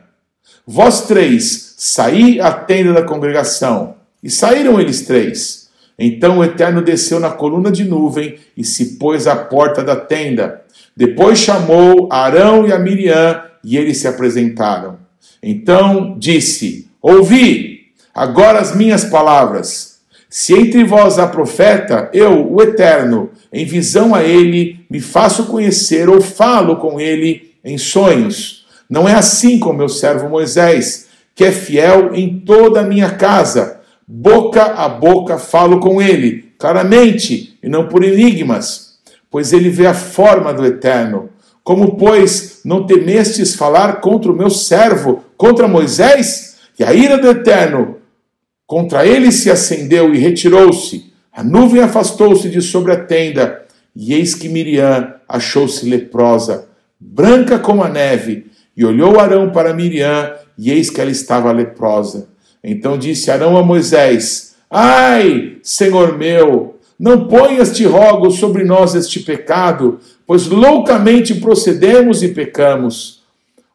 Vós 0.66 1.08
três, 1.08 1.74
saí 1.78 2.40
à 2.40 2.52
tenda 2.52 2.94
da 2.94 3.04
congregação. 3.04 3.96
E 4.24 4.30
saíram 4.30 4.80
eles 4.80 5.02
três. 5.06 5.67
Então 5.98 6.38
o 6.38 6.44
Eterno 6.44 6.82
desceu 6.82 7.20
na 7.20 7.32
coluna 7.32 7.72
de 7.72 7.84
nuvem 7.84 8.36
e 8.56 8.64
se 8.64 8.98
pôs 8.98 9.26
à 9.26 9.36
porta 9.36 9.84
da 9.84 9.96
tenda. 9.96 10.62
Depois 10.96 11.40
chamou 11.40 12.08
Arão 12.12 12.68
e 12.68 12.72
a 12.72 12.78
Miriam 12.78 13.42
e 13.64 13.78
eles 13.78 13.98
se 13.98 14.08
apresentaram. 14.08 15.00
Então 15.42 16.16
disse: 16.20 16.88
Ouvi 17.02 17.88
agora 18.14 18.60
as 18.60 18.76
minhas 18.76 19.06
palavras. 19.06 19.98
Se 20.30 20.54
entre 20.54 20.84
vós 20.84 21.18
há 21.18 21.26
profeta, 21.26 22.10
eu, 22.14 22.52
o 22.54 22.62
Eterno, 22.62 23.32
em 23.52 23.66
visão 23.66 24.14
a 24.14 24.24
ele, 24.24 24.86
me 24.90 25.00
faço 25.00 25.46
conhecer 25.46 26.10
ou 26.10 26.22
falo 26.22 26.76
com 26.76 27.00
ele 27.00 27.54
em 27.64 27.78
sonhos. 27.78 28.66
Não 28.90 29.08
é 29.08 29.14
assim 29.14 29.58
com 29.58 29.74
meu 29.74 29.90
servo 29.90 30.30
Moisés, 30.30 31.08
que 31.34 31.46
é 31.46 31.52
fiel 31.52 32.14
em 32.14 32.40
toda 32.40 32.82
a 32.82 32.84
minha 32.84 33.12
casa 33.12 33.77
boca 34.08 34.64
a 34.64 34.88
boca 34.88 35.38
falo 35.38 35.80
com 35.80 36.02
ele, 36.02 36.54
claramente, 36.58 37.58
e 37.62 37.68
não 37.68 37.88
por 37.88 38.04
enigmas, 38.04 39.00
pois 39.30 39.52
ele 39.52 39.70
vê 39.70 39.86
a 39.86 39.94
forma 39.94 40.54
do 40.54 40.66
eterno. 40.66 41.30
Como, 41.64 41.98
pois, 41.98 42.62
não 42.64 42.86
temestes 42.86 43.54
falar 43.54 44.00
contra 44.00 44.32
o 44.32 44.36
meu 44.36 44.50
servo, 44.50 45.26
contra 45.36 45.68
Moisés? 45.68 46.56
E 46.80 46.84
a 46.84 46.94
ira 46.94 47.18
do 47.18 47.28
eterno 47.28 47.98
contra 48.66 49.06
ele 49.06 49.32
se 49.32 49.52
acendeu 49.52 50.14
e 50.14 50.18
retirou-se. 50.18 51.12
A 51.32 51.44
nuvem 51.44 51.82
afastou-se 51.82 52.50
de 52.50 52.62
sobre 52.62 52.94
a 52.94 52.98
tenda, 52.98 53.66
e 53.96 54.14
eis 54.14 54.34
que 54.34 54.48
Miriam 54.48 55.16
achou-se 55.28 55.88
leprosa, 55.88 56.70
branca 57.00 57.60
como 57.60 57.84
a 57.84 57.90
neve, 57.90 58.48
E 58.76 58.86
olhou 58.86 59.20
Arão 59.20 59.50
para 59.50 59.74
Miriam, 59.74 60.36
e 60.56 60.70
eis 60.70 60.90
que 60.90 61.02
ela 61.02 61.10
estava 61.10 61.52
leprosa. 61.52 62.30
Então 62.64 62.98
disse 62.98 63.32
Arão 63.32 63.58
a 63.58 63.64
Moisés: 63.64 64.56
Ai, 64.70 65.58
Senhor 65.62 66.18
meu, 66.18 66.78
não 67.00 67.28
ponhas, 67.28 67.76
te 67.76 67.86
rogo, 67.86 68.32
sobre 68.32 68.64
nós 68.64 68.96
este 68.96 69.20
pecado, 69.20 70.00
pois 70.26 70.48
loucamente 70.48 71.36
procedemos 71.36 72.24
e 72.24 72.30
pecamos. 72.30 73.22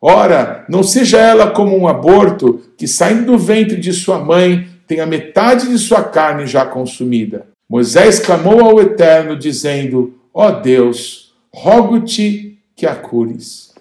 Ora, 0.00 0.64
não 0.68 0.82
seja 0.82 1.18
ela 1.18 1.50
como 1.50 1.78
um 1.78 1.86
aborto, 1.86 2.60
que 2.76 2.88
saindo 2.88 3.32
do 3.32 3.38
ventre 3.38 3.76
de 3.76 3.92
sua 3.92 4.18
mãe 4.18 4.68
tem 4.86 4.98
a 4.98 5.06
metade 5.06 5.68
de 5.68 5.78
sua 5.78 6.02
carne 6.02 6.46
já 6.46 6.66
consumida. 6.66 7.46
Moisés 7.70 8.18
clamou 8.18 8.60
ao 8.60 8.80
Eterno, 8.80 9.38
dizendo: 9.38 10.18
Ó 10.34 10.48
oh 10.48 10.52
Deus, 10.60 11.32
rogo-te 11.54 12.58
que 12.74 12.84
a 12.84 12.96
cures. 12.96 13.72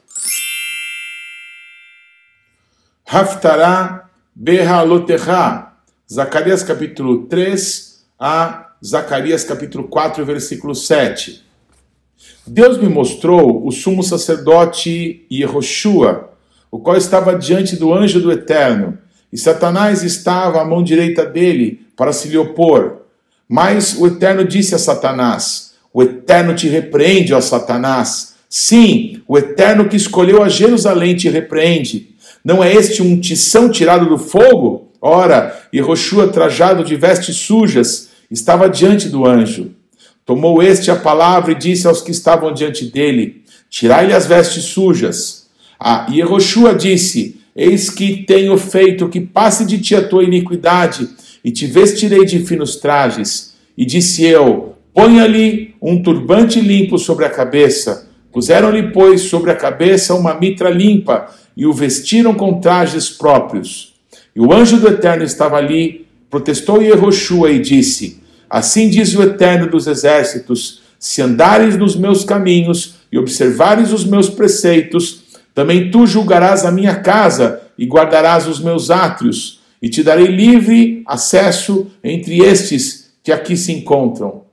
Haftará 3.06 4.11
Behaloterá, 4.34 5.74
Zacarias 6.12 6.64
capítulo 6.64 7.26
3 7.26 8.06
a 8.18 8.70
Zacarias 8.84 9.44
capítulo 9.44 9.90
4, 9.90 10.26
versículo 10.26 10.74
7. 10.74 11.44
Deus 12.48 12.78
me 12.78 12.88
mostrou 12.88 13.68
o 13.68 13.72
sumo 13.72 14.02
sacerdote 14.02 15.26
Yehoshua, 15.30 16.30
o 16.72 16.80
qual 16.80 16.96
estava 16.96 17.38
diante 17.38 17.76
do 17.76 17.94
anjo 17.94 18.22
do 18.22 18.32
Eterno, 18.32 18.98
e 19.34 19.38
Satanás 19.38 20.02
estava 20.02 20.62
à 20.62 20.66
mão 20.66 20.82
direita 20.82 21.26
dele 21.26 21.86
para 21.98 22.14
se 22.14 22.30
lhe 22.30 22.38
opor. 22.38 23.02
Mas 23.50 23.98
o 24.00 24.08
Eterno 24.08 24.46
disse 24.46 24.74
a 24.74 24.80
Satanás: 24.80 25.74
O 25.94 26.02
Eterno 26.02 26.56
te 26.56 26.70
repreende, 26.70 27.34
ó 27.34 27.42
Satanás. 27.42 28.36
Sim, 28.50 29.22
o 29.28 29.38
Eterno 29.38 29.90
que 29.90 29.98
escolheu 29.98 30.42
a 30.42 30.48
Jerusalém 30.48 31.16
te 31.18 31.30
repreende. 31.30 32.11
Não 32.44 32.64
é 32.64 32.74
este 32.74 33.02
um 33.02 33.20
tição 33.20 33.70
tirado 33.70 34.08
do 34.08 34.18
fogo? 34.18 34.92
Ora, 35.02 35.68
Yehoshua, 35.74 36.28
trajado 36.28 36.84
de 36.84 36.96
vestes 36.96 37.36
sujas, 37.36 38.10
estava 38.30 38.70
diante 38.70 39.10
do 39.10 39.26
anjo. 39.26 39.72
Tomou 40.26 40.62
este 40.62 40.92
a 40.92 40.96
palavra 40.96 41.52
e 41.52 41.56
disse 41.56 41.88
aos 41.88 42.02
que 42.02 42.12
estavam 42.12 42.54
diante 42.54 42.86
dele: 42.86 43.44
Tirai-lhe 43.70 44.14
as 44.14 44.26
vestes 44.26 44.66
sujas. 44.66 45.48
Ah, 45.80 46.08
e 46.10 46.20
Yehoshua 46.20 46.76
disse: 46.76 47.40
Eis 47.56 47.90
que 47.90 48.24
tenho 48.24 48.58
feito 48.58 49.10
que 49.10 49.20
passe 49.20 49.66
de 49.66 49.80
ti 49.80 49.96
a 49.96 50.08
tua 50.08 50.24
iniquidade, 50.24 51.10
e 51.44 51.52
te 51.52 51.66
vestirei 51.66 52.26
de 52.26 52.40
finos 52.40 52.76
trajes. 52.76 53.56
E 53.78 53.86
disse 53.86 54.24
eu: 54.26 54.76
Ponha-lhe 54.94 55.74
um 55.82 56.02
turbante 56.02 56.60
limpo 56.60 56.98
sobre 56.98 57.26
a 57.26 57.30
cabeça. 57.30 58.08
Puseram-lhe, 58.32 58.92
pois, 58.92 59.22
sobre 59.22 59.52
a 59.52 59.56
cabeça 59.56 60.14
uma 60.14 60.34
mitra 60.34 60.70
limpa, 60.70 61.28
e 61.56 61.66
o 61.66 61.74
vestiram 61.74 62.34
com 62.34 62.60
trajes 62.60 63.10
próprios. 63.10 63.94
E 64.36 64.40
o 64.40 64.54
anjo 64.54 64.78
do 64.78 64.88
Eterno 64.88 65.24
estava 65.24 65.58
ali, 65.58 66.08
protestou 66.30 66.82
Yehoshua 66.82 67.52
e 67.52 67.60
disse: 67.60 68.22
Assim 68.50 68.90
diz 68.90 69.16
o 69.16 69.24
Eterno 69.24 69.70
dos 69.70 69.88
Exércitos: 69.88 70.82
se 71.00 71.22
andares 71.22 71.78
nos 71.78 71.96
meus 71.96 72.24
caminhos 72.24 72.96
e 73.12 73.18
observares 73.18 73.92
os 73.92 74.06
meus 74.06 74.30
preceitos, 74.30 75.24
também 75.54 75.90
tu 75.90 76.06
julgarás 76.06 76.64
a 76.64 76.72
minha 76.72 76.96
casa 76.96 77.62
e 77.78 77.86
guardarás 77.86 78.48
os 78.48 78.60
meus 78.60 78.92
átrios, 78.92 79.60
e 79.82 79.90
te 79.90 80.04
darei 80.04 80.28
livre 80.28 81.02
acesso 81.08 81.88
entre 82.04 82.40
estes 82.40 83.12
que 83.24 83.32
aqui 83.32 83.58
se 83.58 83.72
encontram. 83.72 84.44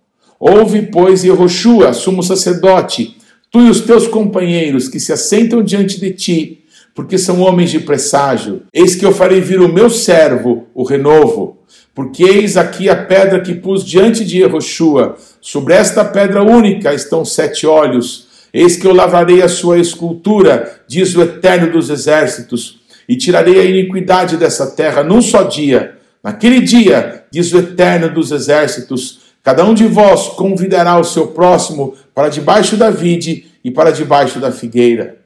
Ouve, 0.40 0.82
pois, 0.82 1.24
Yehoshua, 1.24 1.92
sumo 1.92 2.22
sacerdote, 2.22 3.16
tu 3.50 3.60
e 3.60 3.68
os 3.68 3.80
teus 3.80 4.06
companheiros 4.06 4.88
que 4.88 5.00
se 5.00 5.12
assentam 5.12 5.62
diante 5.62 6.00
de 6.00 6.12
ti, 6.12 6.57
porque 6.98 7.16
são 7.16 7.40
homens 7.42 7.70
de 7.70 7.78
presságio. 7.78 8.62
Eis 8.74 8.96
que 8.96 9.06
eu 9.06 9.12
farei 9.12 9.40
vir 9.40 9.60
o 9.60 9.72
meu 9.72 9.88
servo, 9.88 10.66
o 10.74 10.82
renovo 10.82 11.58
porque 11.94 12.22
eis 12.22 12.56
aqui 12.56 12.88
a 12.88 12.94
pedra 12.94 13.40
que 13.40 13.52
pus 13.52 13.84
diante 13.84 14.24
de 14.24 14.38
Yehoshua. 14.38 15.16
Sobre 15.40 15.74
esta 15.74 16.04
pedra 16.04 16.44
única 16.44 16.94
estão 16.94 17.24
sete 17.24 17.66
olhos. 17.66 18.28
Eis 18.54 18.76
que 18.76 18.86
eu 18.86 18.94
lavrarei 18.94 19.42
a 19.42 19.48
sua 19.48 19.80
escultura, 19.80 20.80
diz 20.86 21.16
o 21.16 21.22
Eterno 21.22 21.72
dos 21.72 21.90
Exércitos, 21.90 22.78
e 23.08 23.16
tirarei 23.16 23.60
a 23.60 23.64
iniquidade 23.64 24.36
dessa 24.36 24.68
terra 24.68 25.02
num 25.02 25.20
só 25.20 25.42
dia. 25.42 25.96
Naquele 26.22 26.60
dia, 26.60 27.24
diz 27.32 27.52
o 27.52 27.58
Eterno 27.58 28.14
dos 28.14 28.30
Exércitos, 28.30 29.18
cada 29.42 29.64
um 29.64 29.74
de 29.74 29.88
vós 29.88 30.28
convidará 30.28 31.00
o 31.00 31.04
seu 31.04 31.26
próximo 31.26 31.94
para 32.14 32.28
debaixo 32.28 32.76
da 32.76 32.90
vide 32.90 33.46
e 33.64 33.72
para 33.72 33.90
debaixo 33.90 34.38
da 34.38 34.52
figueira. 34.52 35.17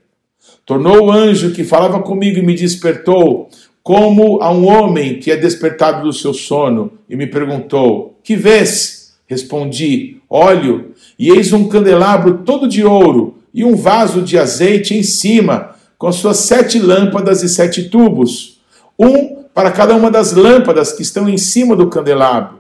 Tornou 0.64 1.07
o 1.07 1.11
anjo 1.12 1.52
que 1.52 1.64
falava 1.64 2.00
comigo 2.00 2.38
e 2.38 2.42
me 2.42 2.55
despertou 2.55 3.48
como 3.83 4.40
a 4.40 4.50
um 4.52 4.66
homem 4.66 5.18
que 5.18 5.31
é 5.31 5.37
despertado 5.37 6.05
do 6.05 6.12
seu 6.12 6.33
sono 6.33 6.92
e 7.09 7.16
me 7.16 7.26
perguntou: 7.26 8.18
Que 8.22 8.37
vês? 8.37 9.14
Respondi: 9.26 10.18
Óleo, 10.28 10.92
e 11.18 11.31
eis 11.31 11.52
um 11.52 11.68
candelabro 11.68 12.38
todo 12.44 12.68
de 12.68 12.85
ouro 12.85 13.38
e 13.52 13.64
um 13.64 13.74
vaso 13.74 14.22
de 14.22 14.38
azeite 14.38 14.94
em 14.94 15.02
cima, 15.02 15.74
com 15.98 16.11
suas 16.12 16.38
sete 16.38 16.78
lâmpadas 16.78 17.42
e 17.42 17.48
sete 17.48 17.85
tubos, 17.85 18.61
um 18.98 19.42
para 19.55 19.70
cada 19.70 19.94
uma 19.94 20.11
das 20.11 20.33
lâmpadas 20.33 20.92
que 20.92 21.02
estão 21.02 21.28
em 21.28 21.37
cima 21.37 21.76
do 21.76 21.88
candelabro. 21.88 22.59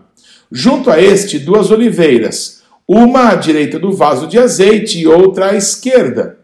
Junto 0.50 0.90
a 0.90 1.00
este, 1.00 1.38
duas 1.38 1.70
oliveiras, 1.70 2.62
uma 2.86 3.30
à 3.30 3.34
direita 3.34 3.78
do 3.78 3.92
vaso 3.92 4.26
de 4.26 4.38
azeite 4.38 4.98
e 4.98 5.06
outra 5.06 5.50
à 5.50 5.56
esquerda. 5.56 6.41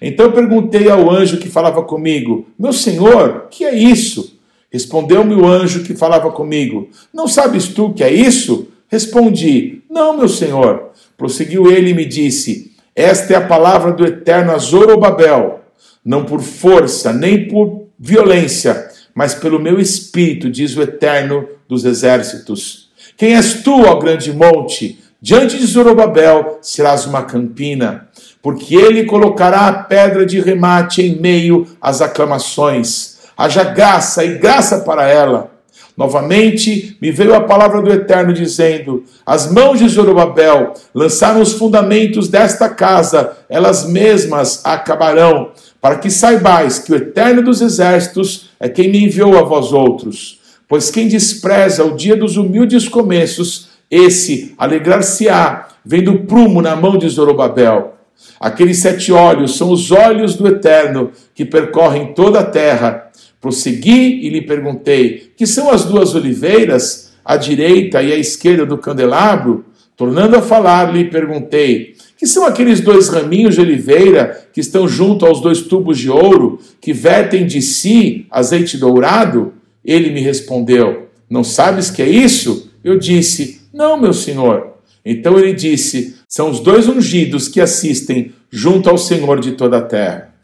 Então 0.00 0.32
perguntei 0.32 0.90
ao 0.90 1.10
anjo 1.10 1.38
que 1.38 1.48
falava 1.48 1.82
comigo: 1.82 2.46
Meu 2.58 2.72
senhor, 2.72 3.48
que 3.50 3.64
é 3.64 3.74
isso? 3.74 4.38
Respondeu-me 4.70 5.34
o 5.34 5.46
anjo 5.46 5.84
que 5.84 5.94
falava 5.94 6.30
comigo: 6.30 6.88
Não 7.12 7.28
sabes 7.28 7.68
tu 7.68 7.92
que 7.92 8.02
é 8.02 8.12
isso? 8.12 8.68
Respondi: 8.88 9.82
Não, 9.88 10.16
meu 10.16 10.28
senhor. 10.28 10.90
Prosseguiu 11.16 11.70
ele 11.70 11.90
e 11.90 11.94
me 11.94 12.04
disse: 12.04 12.72
Esta 12.94 13.34
é 13.34 13.36
a 13.36 13.46
palavra 13.46 13.92
do 13.92 14.04
eterno 14.04 14.52
a 14.52 14.58
Zorobabel, 14.58 15.60
não 16.04 16.24
por 16.24 16.40
força 16.40 17.12
nem 17.12 17.48
por 17.48 17.84
violência, 17.98 18.88
mas 19.14 19.34
pelo 19.34 19.60
meu 19.60 19.78
espírito, 19.78 20.50
diz 20.50 20.76
o 20.76 20.82
eterno 20.82 21.48
dos 21.68 21.84
exércitos. 21.84 22.90
Quem 23.16 23.36
és 23.36 23.62
tu, 23.62 23.82
ó 23.82 23.94
grande 23.96 24.32
monte? 24.32 24.98
Diante 25.20 25.56
de 25.56 25.66
Zorobabel 25.66 26.58
serás 26.60 27.06
uma 27.06 27.22
campina 27.22 28.08
porque 28.44 28.74
ele 28.74 29.04
colocará 29.04 29.68
a 29.68 29.72
pedra 29.72 30.26
de 30.26 30.38
remate 30.38 31.00
em 31.00 31.18
meio 31.18 31.66
às 31.80 32.02
aclamações. 32.02 33.16
Haja 33.34 33.64
graça 33.64 34.22
e 34.22 34.36
graça 34.36 34.80
para 34.80 35.08
ela. 35.08 35.50
Novamente 35.96 36.98
me 37.00 37.10
veio 37.10 37.34
a 37.34 37.40
palavra 37.40 37.80
do 37.80 37.90
Eterno 37.90 38.34
dizendo: 38.34 39.02
As 39.24 39.50
mãos 39.50 39.78
de 39.78 39.88
Zorobabel 39.88 40.74
lançaram 40.94 41.40
os 41.40 41.54
fundamentos 41.54 42.28
desta 42.28 42.68
casa, 42.68 43.32
elas 43.48 43.88
mesmas 43.88 44.60
acabarão, 44.62 45.52
para 45.80 45.96
que 45.96 46.10
saibais 46.10 46.78
que 46.78 46.92
o 46.92 46.96
Eterno 46.96 47.42
dos 47.42 47.62
Exércitos 47.62 48.50
é 48.60 48.68
quem 48.68 48.90
me 48.90 49.06
enviou 49.06 49.38
a 49.38 49.42
vós 49.42 49.72
outros. 49.72 50.38
Pois 50.68 50.90
quem 50.90 51.08
despreza 51.08 51.82
o 51.82 51.96
dia 51.96 52.14
dos 52.16 52.36
humildes 52.36 52.88
começos, 52.88 53.68
esse 53.90 54.54
alegrar-se-á, 54.58 55.68
vendo 55.82 56.20
prumo 56.24 56.60
na 56.60 56.76
mão 56.76 56.98
de 56.98 57.08
Zorobabel. 57.08 57.93
Aqueles 58.40 58.78
sete 58.78 59.12
olhos 59.12 59.56
são 59.56 59.70
os 59.70 59.90
olhos 59.90 60.34
do 60.34 60.46
Eterno 60.46 61.12
que 61.34 61.44
percorrem 61.44 62.12
toda 62.14 62.40
a 62.40 62.44
terra. 62.44 63.10
Prossegui 63.40 64.26
e 64.26 64.28
lhe 64.28 64.42
perguntei: 64.42 65.32
que 65.36 65.46
são 65.46 65.70
as 65.70 65.84
duas 65.84 66.14
oliveiras, 66.14 67.12
à 67.24 67.36
direita 67.36 68.02
e 68.02 68.12
à 68.12 68.16
esquerda 68.16 68.66
do 68.66 68.78
candelabro? 68.78 69.64
Tornando 69.96 70.36
a 70.36 70.42
falar, 70.42 70.92
lhe 70.92 71.04
perguntei: 71.04 71.94
que 72.18 72.26
são 72.26 72.46
aqueles 72.46 72.80
dois 72.80 73.08
raminhos 73.08 73.54
de 73.54 73.60
oliveira 73.60 74.46
que 74.52 74.60
estão 74.60 74.88
junto 74.88 75.26
aos 75.26 75.40
dois 75.40 75.62
tubos 75.62 75.98
de 75.98 76.08
ouro, 76.08 76.58
que 76.80 76.92
vertem 76.92 77.46
de 77.46 77.60
si 77.60 78.26
azeite 78.30 78.78
dourado? 78.78 79.52
Ele 79.84 80.10
me 80.10 80.20
respondeu: 80.20 81.08
Não 81.28 81.44
sabes 81.44 81.90
que 81.90 82.02
é 82.02 82.08
isso? 82.08 82.70
Eu 82.82 82.98
disse: 82.98 83.60
Não, 83.72 83.96
meu 83.96 84.12
senhor. 84.12 84.73
Então 85.04 85.38
ele 85.38 85.52
disse: 85.52 86.16
são 86.26 86.50
os 86.50 86.60
dois 86.60 86.88
ungidos 86.88 87.48
que 87.48 87.60
assistem 87.60 88.32
junto 88.50 88.88
ao 88.88 88.96
Senhor 88.96 89.38
de 89.40 89.52
toda 89.52 89.78
a 89.78 89.82
terra. 89.82 90.34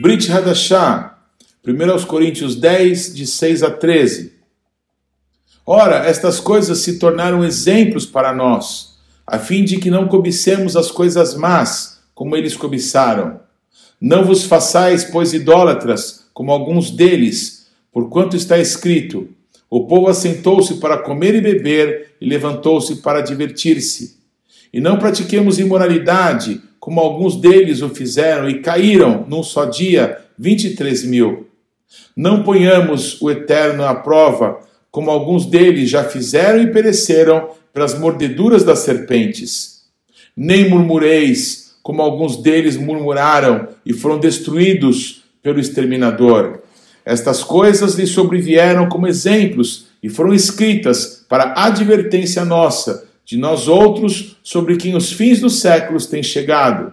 Brit 0.00 0.30
Hadashah, 0.30 1.18
1 1.66 2.04
Coríntios 2.06 2.56
10, 2.56 3.14
de 3.14 3.26
6 3.26 3.62
a 3.62 3.70
13. 3.70 4.32
Ora, 5.64 6.04
estas 6.04 6.40
coisas 6.40 6.78
se 6.78 6.98
tornaram 6.98 7.44
exemplos 7.44 8.04
para 8.04 8.34
nós, 8.34 8.98
a 9.26 9.38
fim 9.38 9.64
de 9.64 9.78
que 9.78 9.90
não 9.90 10.08
cobicemos 10.08 10.76
as 10.76 10.90
coisas 10.90 11.34
más, 11.34 12.00
como 12.14 12.36
eles 12.36 12.56
cobiçaram. 12.56 13.40
Não 14.00 14.24
vos 14.24 14.44
façais, 14.44 15.04
pois, 15.04 15.32
idólatras, 15.32 16.26
como 16.34 16.52
alguns 16.52 16.90
deles, 16.90 17.68
porquanto 17.90 18.36
está 18.36 18.58
escrito: 18.58 19.28
O 19.74 19.86
povo 19.88 20.06
assentou-se 20.06 20.74
para 20.74 20.98
comer 20.98 21.34
e 21.34 21.40
beber, 21.40 22.10
e 22.20 22.28
levantou-se 22.28 23.02
para 23.02 23.20
divertir-se. 23.20 24.18
E 24.72 24.80
não 24.80 25.00
pratiquemos 25.00 25.58
imoralidade, 25.58 26.60
como 26.78 27.00
alguns 27.00 27.34
deles 27.34 27.82
o 27.82 27.88
fizeram, 27.88 28.48
e 28.48 28.60
caíram 28.60 29.26
num 29.28 29.42
só 29.42 29.64
dia 29.64 30.18
23 30.38 31.02
mil. 31.06 31.48
Não 32.16 32.44
ponhamos 32.44 33.20
o 33.20 33.28
Eterno 33.28 33.82
à 33.84 33.96
prova, 33.96 34.60
como 34.92 35.10
alguns 35.10 35.44
deles 35.44 35.90
já 35.90 36.04
fizeram 36.04 36.62
e 36.62 36.72
pereceram 36.72 37.48
pelas 37.72 37.98
mordeduras 37.98 38.62
das 38.62 38.78
serpentes. 38.78 39.86
Nem 40.36 40.70
murmureis, 40.70 41.74
como 41.82 42.00
alguns 42.00 42.36
deles 42.36 42.76
murmuraram 42.76 43.66
e 43.84 43.92
foram 43.92 44.20
destruídos 44.20 45.24
pelo 45.42 45.58
exterminador. 45.58 46.62
Estas 47.04 47.44
coisas 47.44 47.94
lhe 47.94 48.06
sobrevieram 48.06 48.88
como 48.88 49.06
exemplos 49.06 49.86
e 50.02 50.08
foram 50.08 50.32
escritas 50.32 51.24
para 51.28 51.54
advertência 51.56 52.44
nossa, 52.44 53.04
de 53.24 53.36
nós 53.36 53.68
outros, 53.68 54.36
sobre 54.42 54.76
quem 54.76 54.96
os 54.96 55.12
fins 55.12 55.40
dos 55.40 55.60
séculos 55.60 56.06
têm 56.06 56.22
chegado. 56.22 56.92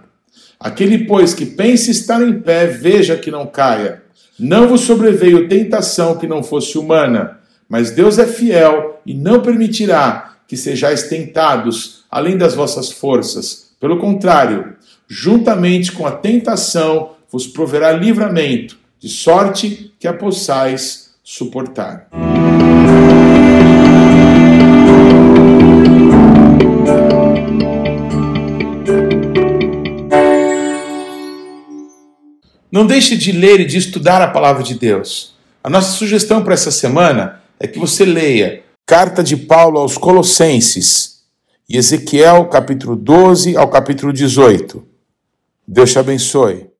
Aquele, 0.60 1.06
pois, 1.06 1.34
que 1.34 1.46
pense 1.46 1.92
estar 1.92 2.22
em 2.22 2.40
pé, 2.40 2.68
veja 2.68 3.18
que 3.18 3.32
não 3.32 3.48
caia. 3.48 4.04
Não 4.38 4.68
vos 4.68 4.82
sobreveio 4.82 5.48
tentação 5.48 6.18
que 6.18 6.28
não 6.28 6.44
fosse 6.44 6.78
humana, 6.78 7.40
mas 7.68 7.92
Deus 7.92 8.18
é 8.18 8.28
fiel 8.28 9.00
e 9.06 9.14
não 9.14 9.42
permitirá 9.42 10.36
que 10.48 10.58
sejais 10.58 11.04
tentados 11.04 12.04
além 12.12 12.38
das 12.38 12.54
vossas 12.54 12.92
forças. 12.92 13.72
Pelo 13.80 13.98
contrário, 13.98 14.76
juntamente 15.08 15.92
com 15.92 16.06
a 16.06 16.12
tentação, 16.12 17.12
vos 17.32 17.48
proverá 17.48 17.92
livramento, 17.92 18.78
de 19.02 19.10
sorte 19.10 19.92
que 20.00 20.08
a 20.08 20.14
possais 20.14 21.16
suportar. 21.24 22.08
Não 32.72 32.86
deixe 32.86 33.18
de 33.18 33.32
ler 33.32 33.62
e 33.62 33.66
de 33.66 33.78
estudar 33.78 34.22
a 34.22 34.28
palavra 34.28 34.62
de 34.62 34.76
Deus. 34.76 35.34
A 35.64 35.70
nossa 35.70 35.94
sugestão 35.94 36.44
para 36.44 36.54
essa 36.54 36.70
semana 36.70 37.42
é 37.60 37.66
que 37.66 37.80
você 37.80 38.06
leia 38.06 38.64
Carta 38.86 39.24
de 39.24 39.36
Paulo 39.36 39.80
aos 39.80 39.98
Colossenses 39.98 41.24
e 41.68 41.76
Ezequiel, 41.76 42.46
capítulo 42.50 42.96
12 42.96 43.58
ao 43.58 43.68
capítulo 43.68 44.14
18. 44.14 44.86
Deus 45.68 45.92
te 45.92 45.98
abençoe. 45.98 46.71